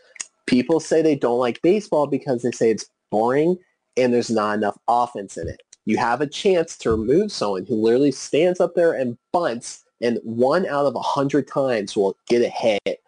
[0.50, 3.56] People say they don't like baseball because they say it's boring
[3.96, 5.62] and there's not enough offense in it.
[5.84, 10.18] You have a chance to remove someone who literally stands up there and bunts and
[10.24, 13.00] one out of a hundred times will get a hit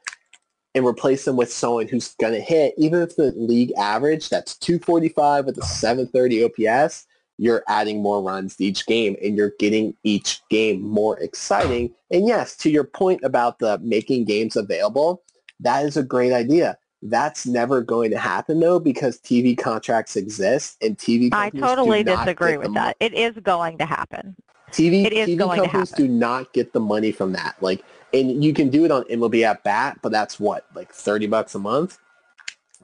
[0.76, 4.56] and replace them with someone who's going to hit, even if the league average, that's
[4.58, 7.06] 245 with a 730 OPS,
[7.38, 11.92] you're adding more runs to each game and you're getting each game more exciting.
[12.12, 15.24] And yes, to your point about the making games available,
[15.58, 16.78] that is a great idea.
[17.02, 22.56] That's never going to happen though because TV contracts exist and TV I totally disagree
[22.56, 22.96] with that.
[23.00, 24.36] It is going to happen.
[24.70, 27.56] TV, TV companies do not get the money from that.
[27.60, 27.84] Like,
[28.14, 31.54] and you can do it on MLB at bat, but that's what, like thirty bucks
[31.54, 31.98] a month.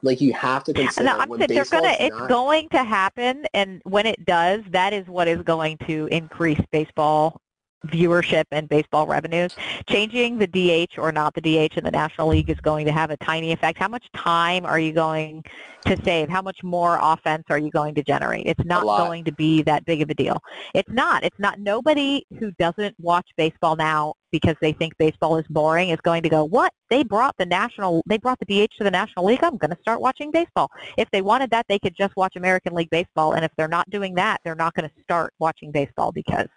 [0.01, 1.95] Like, you have to consider No, I'm when they're gonna.
[1.99, 6.07] It's not- going to happen, and when it does, that is what is going to
[6.11, 7.41] increase baseball
[7.87, 9.55] viewership and baseball revenues.
[9.89, 13.11] Changing the DH or not the DH in the National League is going to have
[13.11, 13.77] a tiny effect.
[13.77, 15.43] How much time are you going
[15.85, 16.29] to save?
[16.29, 18.45] How much more offense are you going to generate?
[18.45, 20.41] It's not going to be that big of a deal.
[20.73, 21.23] It's not.
[21.23, 21.59] It's not.
[21.59, 26.29] Nobody who doesn't watch baseball now because they think baseball is boring is going to
[26.29, 26.71] go, what?
[26.89, 29.43] They brought the national, they brought the DH to the National League.
[29.43, 30.69] I'm going to start watching baseball.
[30.97, 33.33] If they wanted that, they could just watch American League Baseball.
[33.33, 36.47] And if they're not doing that, they're not going to start watching baseball because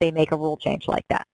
[0.00, 1.26] they make a rule change like that.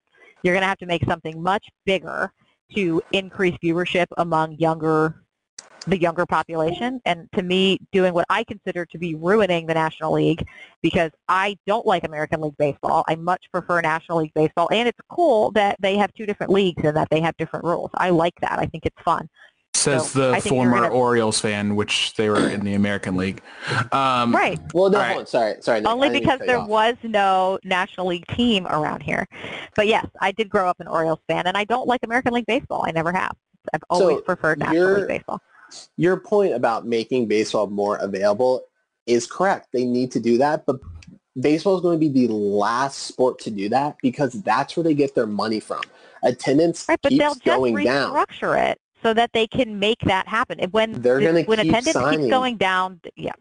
[0.42, 2.32] You're going to have to make something much bigger
[2.74, 5.24] to increase viewership among younger
[5.86, 10.12] the younger population and to me doing what I consider to be ruining the National
[10.12, 10.42] League
[10.82, 13.04] because I don't like American League Baseball.
[13.06, 16.82] I much prefer National League Baseball and it's cool that they have two different leagues
[16.84, 17.90] and that they have different rules.
[17.96, 18.58] I like that.
[18.58, 19.28] I think it's fun.
[19.74, 23.42] Says So, the former gonna- Orioles fan, which they were in the American League.
[23.92, 24.58] Um, Right.
[24.72, 25.08] Well, no, All right.
[25.12, 25.80] hold on, sorry, sorry.
[25.80, 29.26] Nick, Only I didn't mean to because there was no National League team around here.
[29.74, 32.46] But yes, I did grow up an Orioles fan and I don't like American League
[32.46, 32.84] Baseball.
[32.86, 33.32] I never have.
[33.74, 35.40] I've always So, preferred National you're- League Baseball.
[35.96, 38.62] Your point about making baseball more available
[39.06, 39.68] is correct.
[39.72, 40.76] They need to do that, but
[41.40, 44.94] baseball is going to be the last sport to do that because that's where they
[44.94, 45.80] get their money from.
[46.22, 48.14] Attendance Right, but they'll keeps just going down.
[48.14, 50.58] restructure it so that they can make that happen.
[50.60, 52.20] And When They're gonna when keep attendance signing.
[52.20, 53.32] keeps going down, yeah.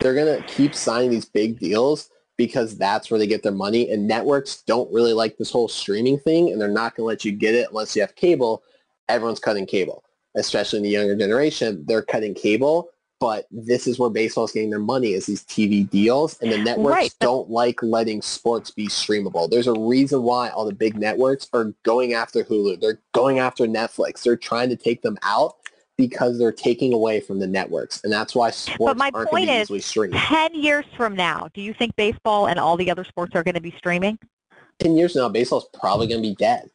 [0.00, 3.90] they're going to keep signing these big deals because that's where they get their money.
[3.90, 7.24] And networks don't really like this whole streaming thing, and they're not going to let
[7.24, 8.62] you get it unless you have cable.
[9.08, 10.02] Everyone's cutting cable,
[10.36, 11.84] especially in the younger generation.
[11.86, 15.88] They're cutting cable, but this is where baseball is getting their money is these TV
[15.88, 19.50] deals, and the networks Right, don't like letting sports be streamable.
[19.50, 22.80] There's a reason why all the big networks are going after Hulu.
[22.80, 24.22] They're going after Netflix.
[24.22, 25.56] They're trying to take them out
[25.96, 29.52] because they're taking away from the networks, and that's why sports my aren't point be
[29.52, 30.14] is, easily streamed.
[30.14, 33.54] 10 years from now, do you think baseball and all the other sports are going
[33.54, 34.18] to be streaming?
[34.80, 36.68] 10 years from now, baseball's probably going to be dead.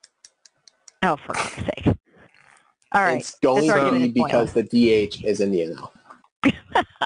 [1.04, 1.96] Oh, for God's sake.
[2.94, 3.20] All right.
[3.20, 5.92] It's going to be because the DH is in the NL.
[6.44, 6.54] All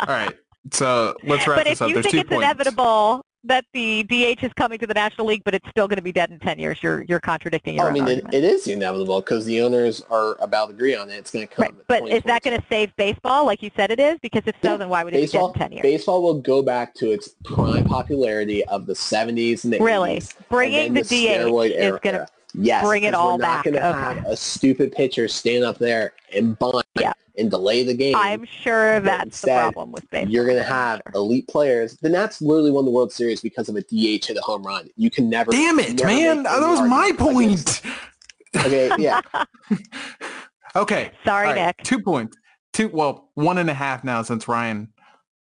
[0.07, 0.33] right.
[0.71, 1.89] So let's wrap But this if up.
[1.89, 2.43] you There's think two it's points.
[2.43, 6.01] inevitable that the DH is coming to the National League, but it's still going to
[6.01, 8.65] be dead in 10 years, you're, you're contradicting your I own mean, it, it is
[8.65, 11.17] inevitable because the owners are about to agree on it.
[11.17, 11.61] It's going to come.
[11.65, 11.75] Right.
[11.87, 14.17] But is that going to save baseball like you said it is?
[14.23, 15.53] Because if so, then why would it baseball?
[15.53, 15.97] be dead in 10 years?
[15.97, 20.15] Baseball will go back to its prime popularity of the 70s and the Really?
[20.17, 20.35] 80s.
[20.37, 22.27] and Bringing then the DH is gonna
[22.57, 23.63] yes, bring it all we're not back.
[23.65, 23.99] going to Okay.
[23.99, 27.13] have a stupid pitcher stand up there and bunt Yeah.
[27.37, 28.15] and delay the game.
[28.15, 30.31] I'm sure But that's the problem with baseball.
[30.31, 31.21] You're going to have sure.
[31.21, 31.97] elite players.
[31.97, 34.87] The Nats literally won the World Series because of a DH hit a home run.
[34.95, 35.51] You can never.
[35.51, 36.37] Damn it, never man!
[36.37, 37.95] make That was my argument against- point.
[38.65, 39.19] Okay, yeah.
[40.75, 41.11] Okay.
[41.25, 41.83] Sorry, All right, Nick.
[41.83, 42.37] Two points.
[42.73, 44.89] two, well, one and a half now since Ryan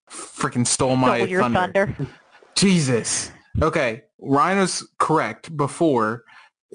[0.09, 1.87] freaking stole my Stole your thunder.
[1.87, 2.07] thunder.
[2.55, 3.31] Jesus.
[3.61, 6.23] Okay, Ryan was correct before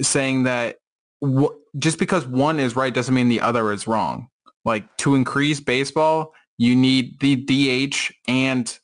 [0.01, 0.77] saying that
[1.25, 4.29] wh- just because one is right doesn't mean the other is wrong.
[4.65, 8.79] Like to increase baseball, you need the DH and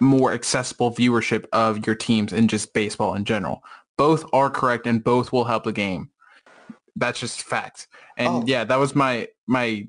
[0.00, 3.62] more accessible viewership of your teams and just baseball in general.
[3.98, 6.10] Both are correct and both will help the game.
[6.96, 7.86] That's just facts.
[8.16, 8.44] And Oh.
[8.46, 9.86] yeah, that was my my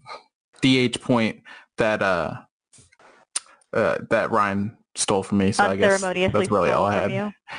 [0.61, 1.41] DH point
[1.77, 2.35] that uh
[3.73, 5.51] uh that Ryan stole from me.
[5.51, 7.11] So I guess that's really all I stolen had.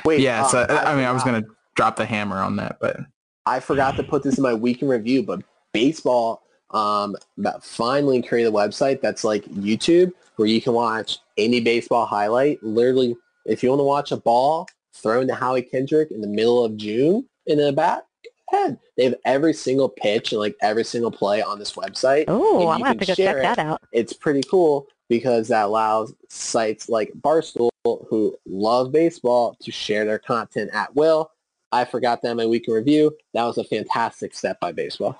[0.05, 1.43] Wait, yeah, so um, I, I mean, I was gonna
[1.79, 2.97] drop the hammer on that, but
[3.45, 8.21] I forgot to put this in my week in review, but baseball um, about finally
[8.21, 12.61] created a website that's like YouTube where you can watch any baseball highlight.
[12.61, 13.15] Literally,
[13.45, 16.75] if you want to watch a ball thrown to Howie Kendrick in the middle of
[16.75, 18.05] June in a bat,
[18.51, 18.79] go ahead.
[18.97, 22.25] They have every single pitch and like every single play on this website.
[22.27, 23.41] Oh, I'm you gonna have to go check it.
[23.41, 23.81] that out.
[23.93, 30.19] It's pretty cool because that allows sites like Barstool who love baseball to share their
[30.19, 31.31] content at will.
[31.71, 33.15] I forgot them in week in review.
[33.33, 35.19] That was a fantastic step by baseball.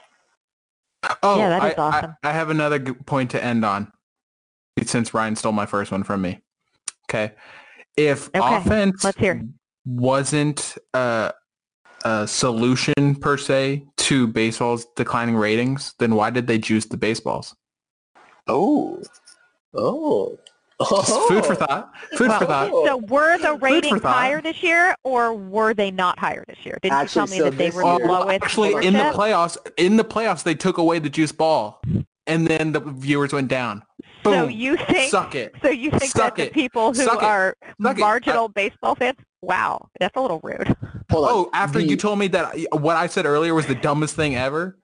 [1.23, 2.15] oh, Yeah, that is I, I- awesome.
[2.23, 3.91] I, have another point to end on,
[4.83, 6.39] since Ryan stole my first one from me.
[7.09, 7.33] Okay,
[7.97, 9.43] if Okay, offense let's hear.
[9.85, 11.33] wasn't a,
[12.05, 17.55] a solution per se to baseball's declining ratings, then why did they juice the baseballs?
[18.47, 19.01] Oh.
[19.73, 20.37] Oh.
[20.89, 21.91] Just food for thought.
[22.15, 22.69] Food for thought.
[22.69, 26.77] So were the ratings higher this year, or were they not higher this year?
[26.81, 28.29] Didn't you tell me so that they were Oh, the year- lowest?
[28.43, 31.81] actually, in the playoffs, in the playoffs, they took away the juice ball,
[32.27, 33.83] and then the viewers went down.
[34.23, 34.33] Boom.
[34.33, 35.11] So you think?
[35.11, 35.53] Suck it.
[35.61, 36.53] So you think Suck that it.
[36.53, 37.99] the people who Suck are Suck it.
[38.01, 39.17] marginal baseball fans?
[39.41, 40.75] Wow, that's a little rude.
[41.11, 41.31] Hold on.
[41.33, 44.77] Oh, after you told me that what I said earlier was the dumbest thing ever.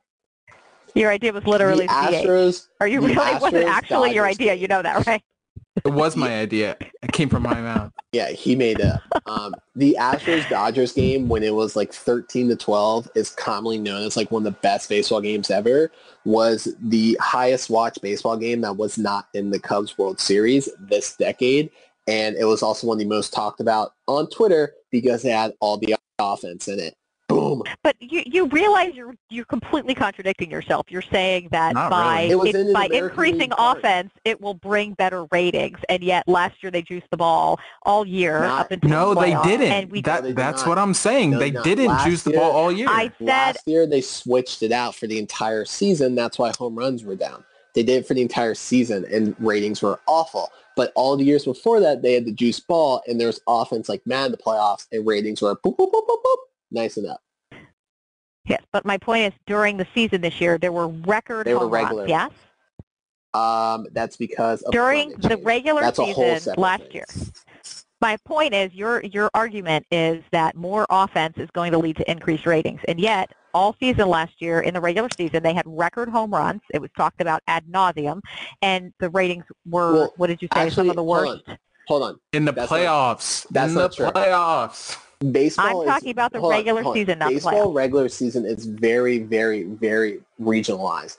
[0.94, 2.68] Your idea was literally the the Astros.
[2.80, 3.20] Are you the really?
[3.36, 4.54] It wasn't Astros actually your idea.
[4.54, 4.62] game.
[4.62, 5.22] You know that, right?
[5.84, 6.78] It was my idea.
[6.80, 7.92] It came from my mouth.
[8.12, 8.96] Yeah, he made it.
[9.26, 14.04] Um, the Astros Dodgers game when it was like 13 to 12 is commonly known
[14.04, 15.92] as like one of the best baseball games ever.
[16.24, 21.16] Was the highest watched baseball game that was not in the Cubs World Series this
[21.18, 21.70] decade,
[22.08, 25.54] and it was also one of the most talked about on Twitter because it had
[25.60, 26.96] all the offense in it.
[27.64, 27.74] Boom!
[27.84, 30.88] But you, you realize you're you're completely contradicting yourself.
[30.90, 32.50] You're saying that Not by really.
[32.50, 33.78] It in by American increasing League Park.
[33.80, 38.06] offense, it will bring better ratings, and yet last year they juiced the ball all
[38.06, 39.72] year Not- up until No, the they didn't.
[39.72, 40.70] And we, that No, they did that's not.
[40.70, 41.32] what I'm saying.
[41.32, 41.64] No, they no.
[41.64, 42.88] didn't Last juice the ball all year.
[42.90, 46.16] I said Last year they switched it out for the entire season.
[46.16, 47.44] That's why home runs were down.
[47.74, 50.50] They did it for the entire season and ratings were awful.
[50.78, 53.90] But all the years before that, they had the juice ball and there was offense
[53.90, 56.38] like mad in the playoffs and ratings were boop, boop, boop, boop, boop,
[56.72, 57.22] nice and up.
[58.46, 58.62] Yes.
[58.72, 61.70] But my point is, during the season this year, there were record They were home
[61.72, 62.02] regular.
[62.04, 62.10] runs.
[62.10, 62.32] Yes,
[63.34, 65.44] Um, that's because of during the change.
[65.44, 66.92] regular That's season last thing.
[66.94, 67.06] year.
[68.02, 72.10] My point is, your your argument is that more offense is going to lead to
[72.12, 76.10] increased ratings, and yet all season last year in the regular season they had record
[76.10, 76.62] home runs.
[76.74, 78.20] It was talked about ad nauseum,
[78.62, 80.70] and the ratings were Well, what did you say?
[80.70, 81.44] Some of the hold worst.
[81.48, 81.58] on.
[81.88, 82.20] Hold on.
[82.34, 83.46] in the That's not- playoffs.
[83.50, 84.08] that's in the true.
[84.08, 84.98] playoffs.
[85.32, 86.94] Baseball I'm is- talking about the on, regular on.
[86.94, 87.76] season, not Baseball playoffs.
[87.76, 91.18] regular season is very, very, very regionalized.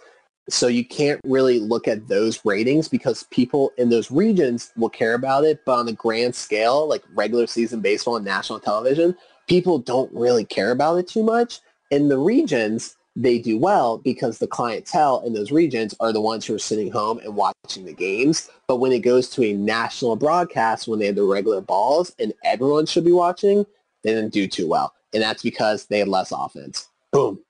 [0.48, 5.14] So you can't really look at those ratings because people in those regions will care
[5.14, 5.64] about it.
[5.64, 9.16] But on a grand scale, like regular season baseball and national television,
[9.48, 11.60] people don't really care about it too much.
[11.90, 16.44] In the regions, they do well because the clientele in those regions are the ones
[16.44, 18.48] who are sitting home and watching the games.
[18.68, 22.32] But when it goes to a national broadcast, when they have the regular balls and
[22.44, 23.64] everyone should be watching,
[24.06, 24.94] they didn't do too well.
[25.12, 26.88] And that's because they had less offense.
[27.12, 27.40] Boom.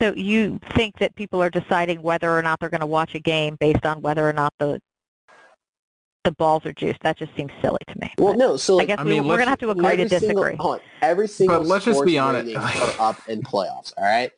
[0.00, 3.18] So you think that people are deciding whether or not they're going to watch a
[3.18, 4.80] game based on whether or not the
[6.24, 7.00] the balls are juiced?
[7.00, 8.12] That just seems silly to me.
[8.18, 8.56] Well, But no.
[8.56, 10.42] So I guess I we, mean, we're going to have to agree to every single,
[10.42, 10.56] disagree.
[10.56, 13.94] hold on, every single let's just sports be honest, are up in playoffs.
[13.96, 14.30] All right.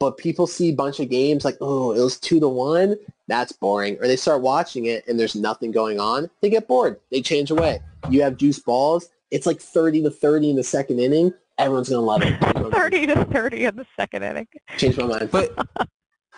[0.00, 2.96] But people see a bunch of games like, oh, it was two to one.
[3.28, 3.98] That's boring.
[4.00, 6.28] Or they start watching it and there's nothing going on.
[6.40, 6.98] They get bored.
[7.10, 7.80] They change away.
[8.10, 9.10] You have juice balls.
[9.32, 11.32] It's like 30 to 30 in the second inning.
[11.58, 12.72] Everyone's going to love it.
[12.72, 14.46] 30 to 30 in the second inning.
[14.76, 15.30] Change my mind.
[15.30, 15.52] But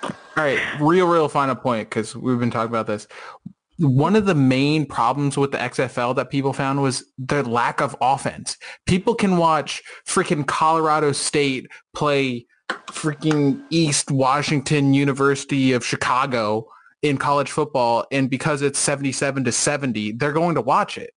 [0.03, 3.07] all right, real, real final point because we've been talking about this.
[3.79, 7.97] One of the main problems with the XFL that people found was their lack of
[8.01, 8.57] offense.
[8.87, 16.69] People can watch freaking Colorado State play freaking East Washington University of Chicago
[17.03, 21.13] in college football, and because it's 77 to 70, they're going to watch it.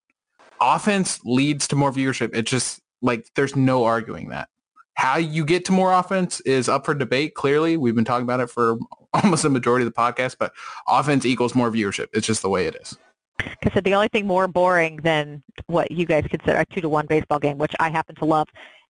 [0.61, 2.35] Offense leads to more viewership.
[2.35, 4.49] It just like there's no arguing that.
[4.95, 7.35] How you get to more offense is up for debate.
[7.35, 8.77] Clearly, we've been talking about it for
[9.13, 10.53] almost a majority of the podcast, but
[10.87, 12.07] offense equals more viewership.
[12.13, 12.97] It's just the way it is.
[13.61, 17.05] Because the only thing more boring than what you guys consider a two to one
[17.05, 18.47] baseball game, which I happen to love,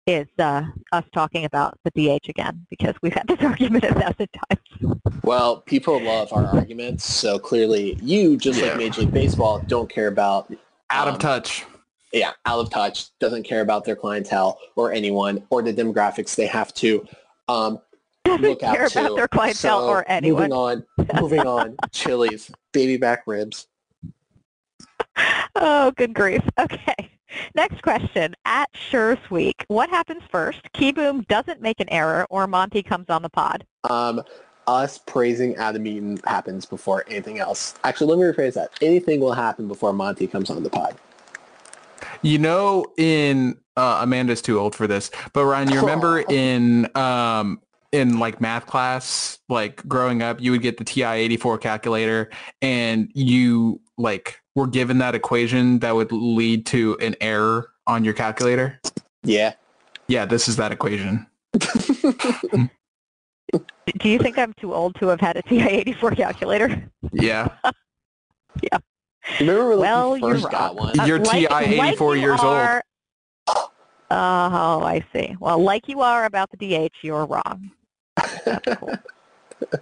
[0.07, 0.63] is uh,
[0.93, 4.99] us talking about the DH again because we've had this argument a thousand times.
[5.23, 8.67] Well, people love our arguments, so clearly you, just Yeah.
[8.67, 10.49] like Major League Baseball, don't care about
[10.89, 11.65] Out Um, of touch.
[12.13, 16.47] yeah, out of touch, doesn't care about their clientele or anyone or the demographics they
[16.47, 17.05] have to
[17.49, 17.79] um,
[18.39, 18.99] look out care to.
[19.05, 20.49] about their clientele So, or anyone.
[20.49, 20.85] Moving on,
[21.21, 21.75] moving on.
[21.91, 23.67] Chili's, baby back ribs.
[25.55, 26.41] Oh, good grief.
[26.59, 27.11] Okay.
[27.55, 28.33] Next question.
[28.45, 30.59] At Suresweek, what happens first?
[30.73, 33.65] Kieboom doesn't make an error or Monty comes on the pod?
[33.89, 34.21] Um,
[34.67, 37.75] us praising Adam Eaton happens before anything else.
[37.83, 38.71] Actually, let me rephrase that.
[38.81, 40.95] Anything will happen before Monty comes on the pod.
[42.21, 47.61] You know, in uh, Amanda's too old for this, but Ryan, you remember in um
[47.91, 52.29] in like math class, like growing up, you would get the TI eighty four calculator,
[52.61, 58.13] and you like were given that equation that would lead to an error on your
[58.13, 58.79] calculator.
[59.23, 59.53] Yeah.
[60.07, 61.27] Yeah, this is that equation.
[63.99, 66.89] Do you think I'm too old to have had a TI-84 calculator?
[67.13, 67.47] Yeah,
[69.39, 70.99] Remember when Well, we you're got one?
[70.99, 72.53] Uh, You're TI 84 you years old.
[72.53, 72.83] are-
[74.09, 75.35] Oh, I see.
[75.39, 77.71] Well, like you are about the DH, you're wrong.
[78.17, 78.93] Cool.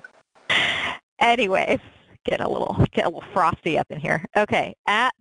[1.20, 1.80] Anyways,
[2.26, 4.26] get a little get a little frosty up in here.
[4.36, 5.14] Okay, at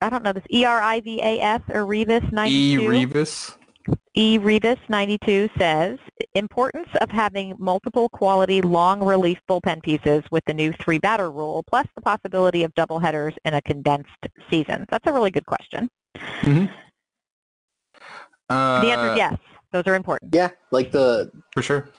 [0.00, 2.76] I don't know this E R I V A S or Revis ninety E.
[2.78, 3.56] Revis.
[4.14, 4.38] E.
[4.38, 5.98] Revis 92 says,
[6.34, 11.62] importance of having multiple quality long relief bullpen pieces with the new three batter rule,
[11.68, 14.10] plus the possibility of double headers in a condensed
[14.50, 14.86] season.
[14.90, 15.88] That's a really good question.
[18.48, 19.36] Uh, the answer is yes.
[19.72, 20.34] Those are important.
[20.34, 21.90] Yeah, like the for sure.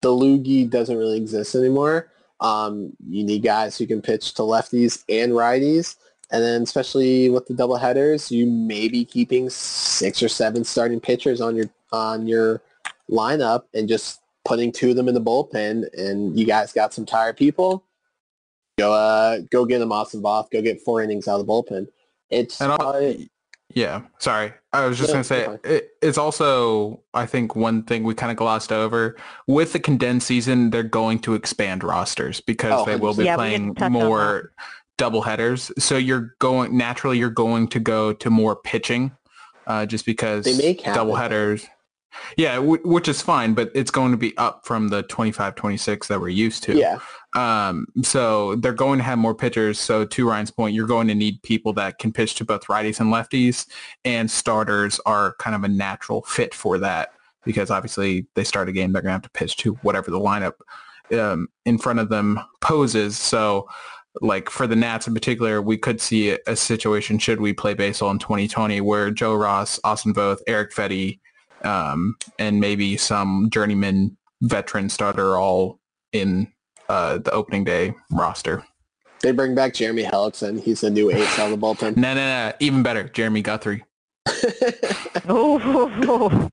[0.00, 2.10] the loogie doesn't really exist anymore.
[2.40, 5.94] Um, you need guys who can pitch to lefties and righties,
[6.32, 10.98] and then especially with the double headers, you may be keeping six or seven starting
[10.98, 12.60] pitchers on your on your
[13.10, 15.84] lineup and just putting two of them in the bullpen.
[15.96, 17.84] And you guys got some tired people.
[18.78, 20.50] Go uh go get them off the Voth.
[20.50, 21.86] Go get four innings out of the bullpen.
[22.30, 23.28] It's And I'll- probably,
[23.74, 24.52] Yeah, sorry.
[24.72, 28.14] I was just No, going to say it, it's also I think one thing we
[28.14, 32.84] kind of glossed over with the condensed season they're going to expand rosters because Oh,
[32.86, 34.52] they will be Yeah, playing didn't more
[35.02, 35.72] double headers.
[35.78, 39.10] So you're going naturally you're going to go to more pitching
[39.66, 41.66] uh, just because They make double headers.
[42.36, 46.06] Yeah, w- which is fine, but it's going to be up from the 25 26
[46.06, 46.76] that we're used to.
[46.76, 47.00] yeah.
[47.34, 49.80] Um, so they're going to have more pitchers.
[49.80, 53.00] So to Ryan's point, you're going to need people that can pitch to both righties
[53.00, 53.66] and lefties,
[54.04, 57.12] and starters are kind of a natural fit for that
[57.44, 60.20] because obviously they start a game, they're going to have to pitch to whatever the
[60.20, 60.52] lineup
[61.18, 63.18] um, in front of them poses.
[63.18, 63.66] So
[64.20, 67.74] like for the Nats in particular, we could see a, a situation should we play
[67.74, 71.18] baseball in 2020 where Joe Ross, Austin Voth, Erick Fedde,
[71.64, 75.78] um, and maybe some journeyman veteran starter all
[76.12, 76.52] in
[76.88, 78.64] uh, the opening day roster.
[79.22, 80.60] They bring back Jeremy Hellickson.
[80.60, 81.96] He's the new ace on of the bullpen.
[81.96, 82.52] No, no, no.
[82.58, 83.84] Even better, Jeremy Guthrie.
[85.28, 86.50] Oh,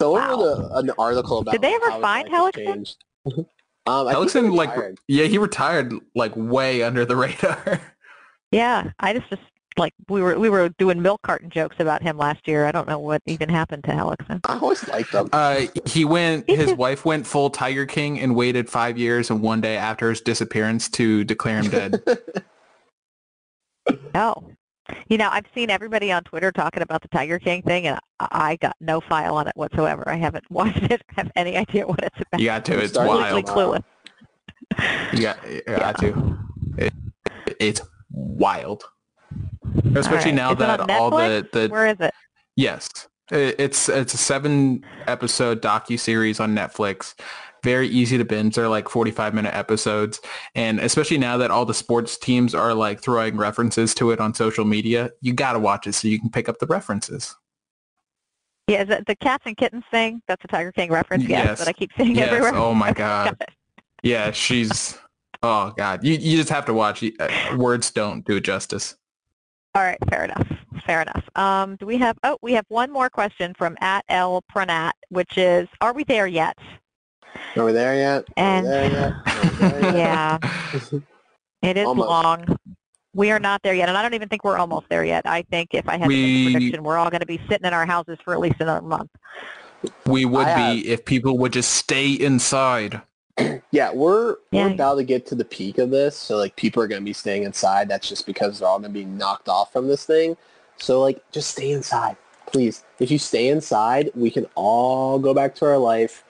[0.00, 0.32] So Wow.
[0.32, 2.96] over the, an article about Did they ever how find life Hellickson?
[3.90, 4.08] changed.
[4.08, 7.80] um, I think Hellickson, he like, yeah, he retired like way under the radar.
[8.50, 8.90] yeah.
[8.98, 9.42] I just just
[9.76, 12.66] like we were we were doing milk carton jokes about him last year.
[12.66, 14.40] I don't know what even happened to Hellickson.
[14.44, 15.28] I always liked him.
[15.32, 16.48] Uh, he went.
[16.48, 20.20] His wife went full Tiger King and waited five years and one day after his
[20.20, 22.02] disappearance to declare him dead.
[24.14, 24.52] Oh.
[25.08, 28.28] You know, I've seen everybody on Twitter talking about the Tiger King thing, and I
[28.30, 30.08] I got no file on it whatsoever.
[30.08, 31.02] I haven't watched it.
[31.10, 32.40] I have any idea what it's about.
[32.40, 32.78] You got to.
[32.78, 33.84] It's Started Completely wild.
[33.84, 33.84] clueless.
[35.12, 36.38] You got, you got to.
[36.78, 36.92] It,
[37.58, 37.80] it's
[38.12, 38.84] wild.
[39.94, 40.34] Especially right.
[40.34, 42.14] now Is that all the the Where is it?
[42.56, 42.88] Yes,
[43.32, 47.14] I- it's it's a seven episode docu series on Netflix.
[47.62, 48.54] Very easy to binge.
[48.54, 50.20] They're like forty five minute episodes,
[50.54, 54.32] and especially now that all the sports teams are like throwing references to it on
[54.34, 57.36] social media, you got to watch it so you can pick up the references.
[58.66, 60.22] Yeah, is it the cats and kittens thing?
[60.28, 61.24] That's a Tiger King reference.
[61.24, 61.58] Yes, Yes.
[61.58, 62.28] that I keep seeing Yes.
[62.28, 62.54] everywhere.
[62.54, 63.36] Oh my god.
[64.02, 64.96] Yeah, she's.
[65.42, 67.02] Oh god, you you just have to watch.
[67.18, 68.96] Uh, Words don't do it justice.
[69.74, 70.48] All right, fair enough.
[70.86, 71.22] Fair enough.
[71.36, 72.18] Um, do we have?
[72.24, 76.26] Oh, we have one more question from at L Pranat, which is, are we there
[76.26, 76.56] yet?
[77.56, 78.24] Are we there yet?
[78.36, 79.12] And- there yet?
[79.58, 79.94] There yet?
[79.94, 80.38] Yeah,
[81.62, 82.08] it is Almost.
[82.08, 82.56] long.
[83.12, 85.26] We are not there yet, and I don't even think we're almost there yet.
[85.26, 87.40] I think if I had to make We- a prediction, we're all going to be
[87.48, 89.10] sitting in our houses for at least another month.
[90.06, 93.00] We would I be if people would just stay inside.
[93.72, 94.66] Yeah, we're Yeah.
[94.66, 96.14] we're about to get to the peak of this.
[96.16, 97.88] So like people are gonna be staying inside.
[97.88, 100.36] That's just because they're all gonna be knocked off from this thing.
[100.76, 102.16] So like just stay inside,
[102.46, 102.84] please.
[102.98, 106.24] If you stay inside, we can all go back to our life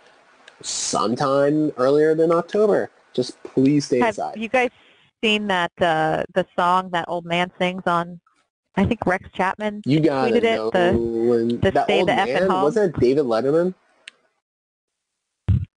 [0.63, 2.91] sometime earlier than October.
[3.13, 4.07] Just please stay inside.
[4.07, 4.43] Have inside.
[4.43, 4.71] you guys
[5.23, 8.21] seen that uh, the song that old man sings on?
[8.77, 9.83] I think Rex Chapman.
[9.85, 12.63] You gotta tweeted it, the- when the that stay old the F at man home.
[12.63, 13.75] was that David Letterman?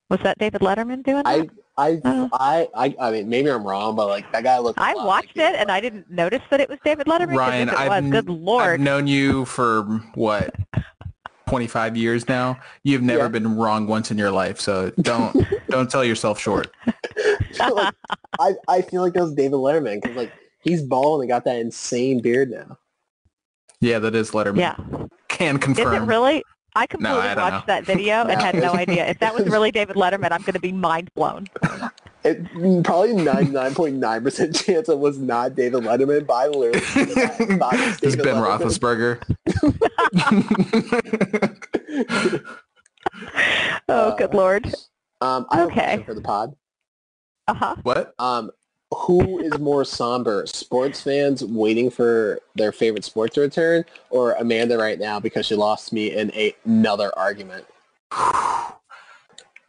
[0.09, 1.27] Was that David Letterman doing that?
[1.27, 2.29] I I, Oh.
[2.33, 4.77] I I I mean maybe I'm wrong, but like that guy looked.
[4.79, 7.35] a I lot watched like it and I didn't notice that it was David Letterman.
[7.35, 8.63] Ryan, it I've was, good lord.
[8.75, 9.81] I've known you for
[10.13, 10.53] what
[11.47, 12.59] 25 years now.
[12.83, 13.27] You've never Yeah.
[13.29, 15.35] been wrong once in your life, so don't
[15.69, 16.71] don't sell yourself short.
[17.59, 17.93] like,
[18.39, 21.57] I, I feel like that was David Letterman because like he's bald and got that
[21.57, 22.77] insane beard now.
[23.81, 24.59] Yeah, that is Letterman.
[24.59, 24.75] yeah.
[25.27, 25.87] Can confirm.
[25.87, 26.03] Is confirm.
[26.03, 26.43] it really?
[26.75, 27.73] I completely I don't watched know.
[27.75, 29.05] that video and had no idea.
[29.07, 31.47] If that was really David Letterman, I'm going to be mind blown.
[32.23, 32.45] It,
[32.83, 36.79] probably 99.9% chance it was not David Letterman, but I literally
[37.59, 39.19] thought it was It's Ben Letterman.
[40.13, 42.43] Roethlisberger.
[43.89, 44.65] Oh, Uh, good lord.
[45.21, 45.81] Um, I have Okay.
[45.81, 46.55] a question for the pod.
[47.47, 47.75] Uh huh.
[47.83, 48.13] what?
[48.19, 48.51] Um,
[48.91, 54.77] who is more somber, sports fans waiting for their favorite sport to return, or Amanda
[54.77, 57.65] right now because she lost me in a, another argument?
[58.11, 58.73] The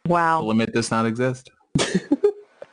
[0.07, 0.41] Wow.
[0.43, 1.49] limit does not exist.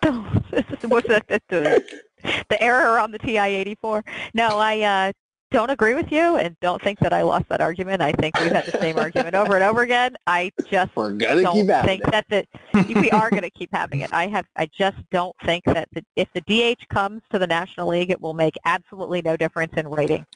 [0.82, 1.26] What's that?
[1.48, 4.02] The, error on the TI-84.
[4.34, 5.12] No, I uh,
[5.52, 8.02] don't agree with you and don't think that I lost that argument.
[8.02, 10.16] I think we've had the same argument over and over again.
[10.26, 12.10] I just We're gonna don't keep think it.
[12.10, 12.46] that the
[12.94, 14.12] we are going to keep having it.
[14.12, 17.88] I have I just don't think that the, if the DH comes to the National
[17.88, 20.26] League, it will make absolutely no difference in rating.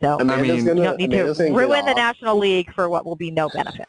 [0.00, 1.94] So Amanda's mean- you gonna, don't need Amanda's gonna ruin the.
[1.94, 3.88] National League for what will be no benefit.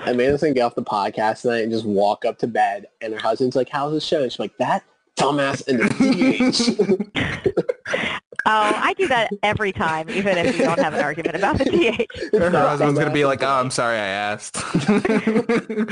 [0.00, 3.18] Amanda's gonna get off the podcast tonight and just walk up to bed, and her
[3.20, 4.82] husband's like, "How's the show?" And she's like, "That
[5.16, 5.88] dumbass in the
[7.04, 7.58] DH."
[8.46, 11.64] Oh, I do that every time, even if we don't have an argument about the
[11.66, 12.34] DH.
[12.34, 14.56] Her husband's gonna be like, "Oh, I'm sorry, I asked."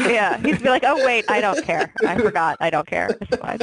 [0.08, 1.92] Yeah, he'd be like, "Oh wait, I don't care.
[2.06, 2.56] I forgot.
[2.60, 3.14] I don't care.
[3.20, 3.58] It's fine."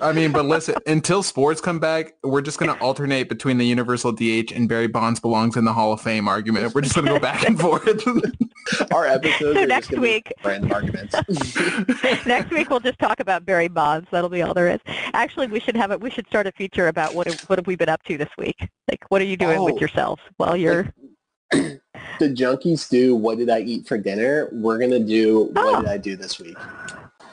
[0.00, 3.66] I mean, but listen, until sports come back, we're just going to alternate between the
[3.66, 6.74] universal DH and Barry Bonds belongs in the Hall of Fame argument.
[6.74, 7.88] We're just going to go back and forth.
[8.92, 11.14] Our episodes So are next just gonna be week- random arguments.
[12.26, 14.08] Next week we'll just talk about Barry Bonds.
[14.10, 14.80] That'll be all there is.
[15.12, 16.00] Actually, we should have it.
[16.00, 18.30] We should start a feature about what have, what have we been up to this
[18.38, 18.68] week.
[18.88, 19.64] Like, what are you doing Oh.
[19.64, 20.92] with yourselves while you're?
[21.52, 21.80] the
[22.20, 24.48] junkies do what did I eat for dinner?
[24.52, 25.80] We're gonna do what Oh.
[25.82, 26.56] did I do this week?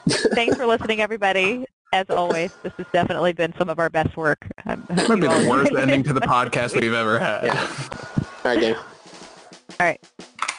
[0.08, 1.64] Thanks for listening, everybody.
[1.92, 4.46] As always, this has definitely been some of our best work.
[4.64, 7.44] Um, Might be you all the worst enjoyed ending to the podcast we've ever had.
[7.44, 7.60] Yeah.
[8.44, 8.76] All right, Dave.
[8.76, 10.00] All right,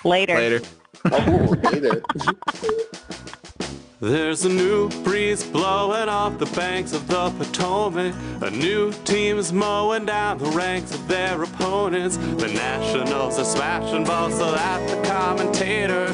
[0.06, 0.36] later.
[0.36, 0.62] Later.
[1.12, 2.04] Oh, later.
[4.00, 8.14] There's a new breeze blowing off the banks of the Potomac.
[8.42, 12.18] A new team's mowing down the ranks of their opponents.
[12.18, 16.13] The Nationals are smashing balls so that the commentator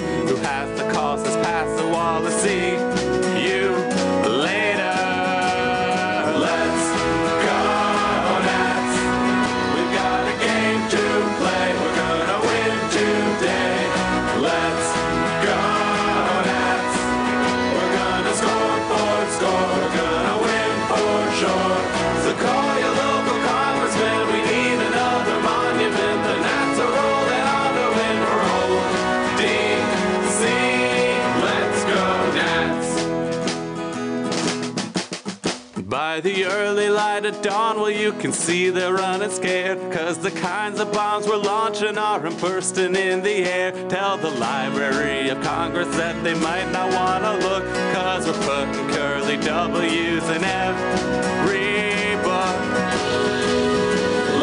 [37.49, 39.79] dawn, well, you can see they're running scared.
[39.91, 43.71] Cause the kinds of bombs we're launching aren't bursting in the air.
[43.89, 47.63] Tell the Library of Congress that they might not wanna look.
[47.95, 52.59] Cause we're putting curly W's in every book.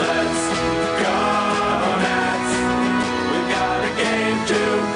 [0.02, 0.42] Let's
[1.04, 1.18] go,
[2.06, 2.52] Nats.
[3.30, 4.95] We've got a game to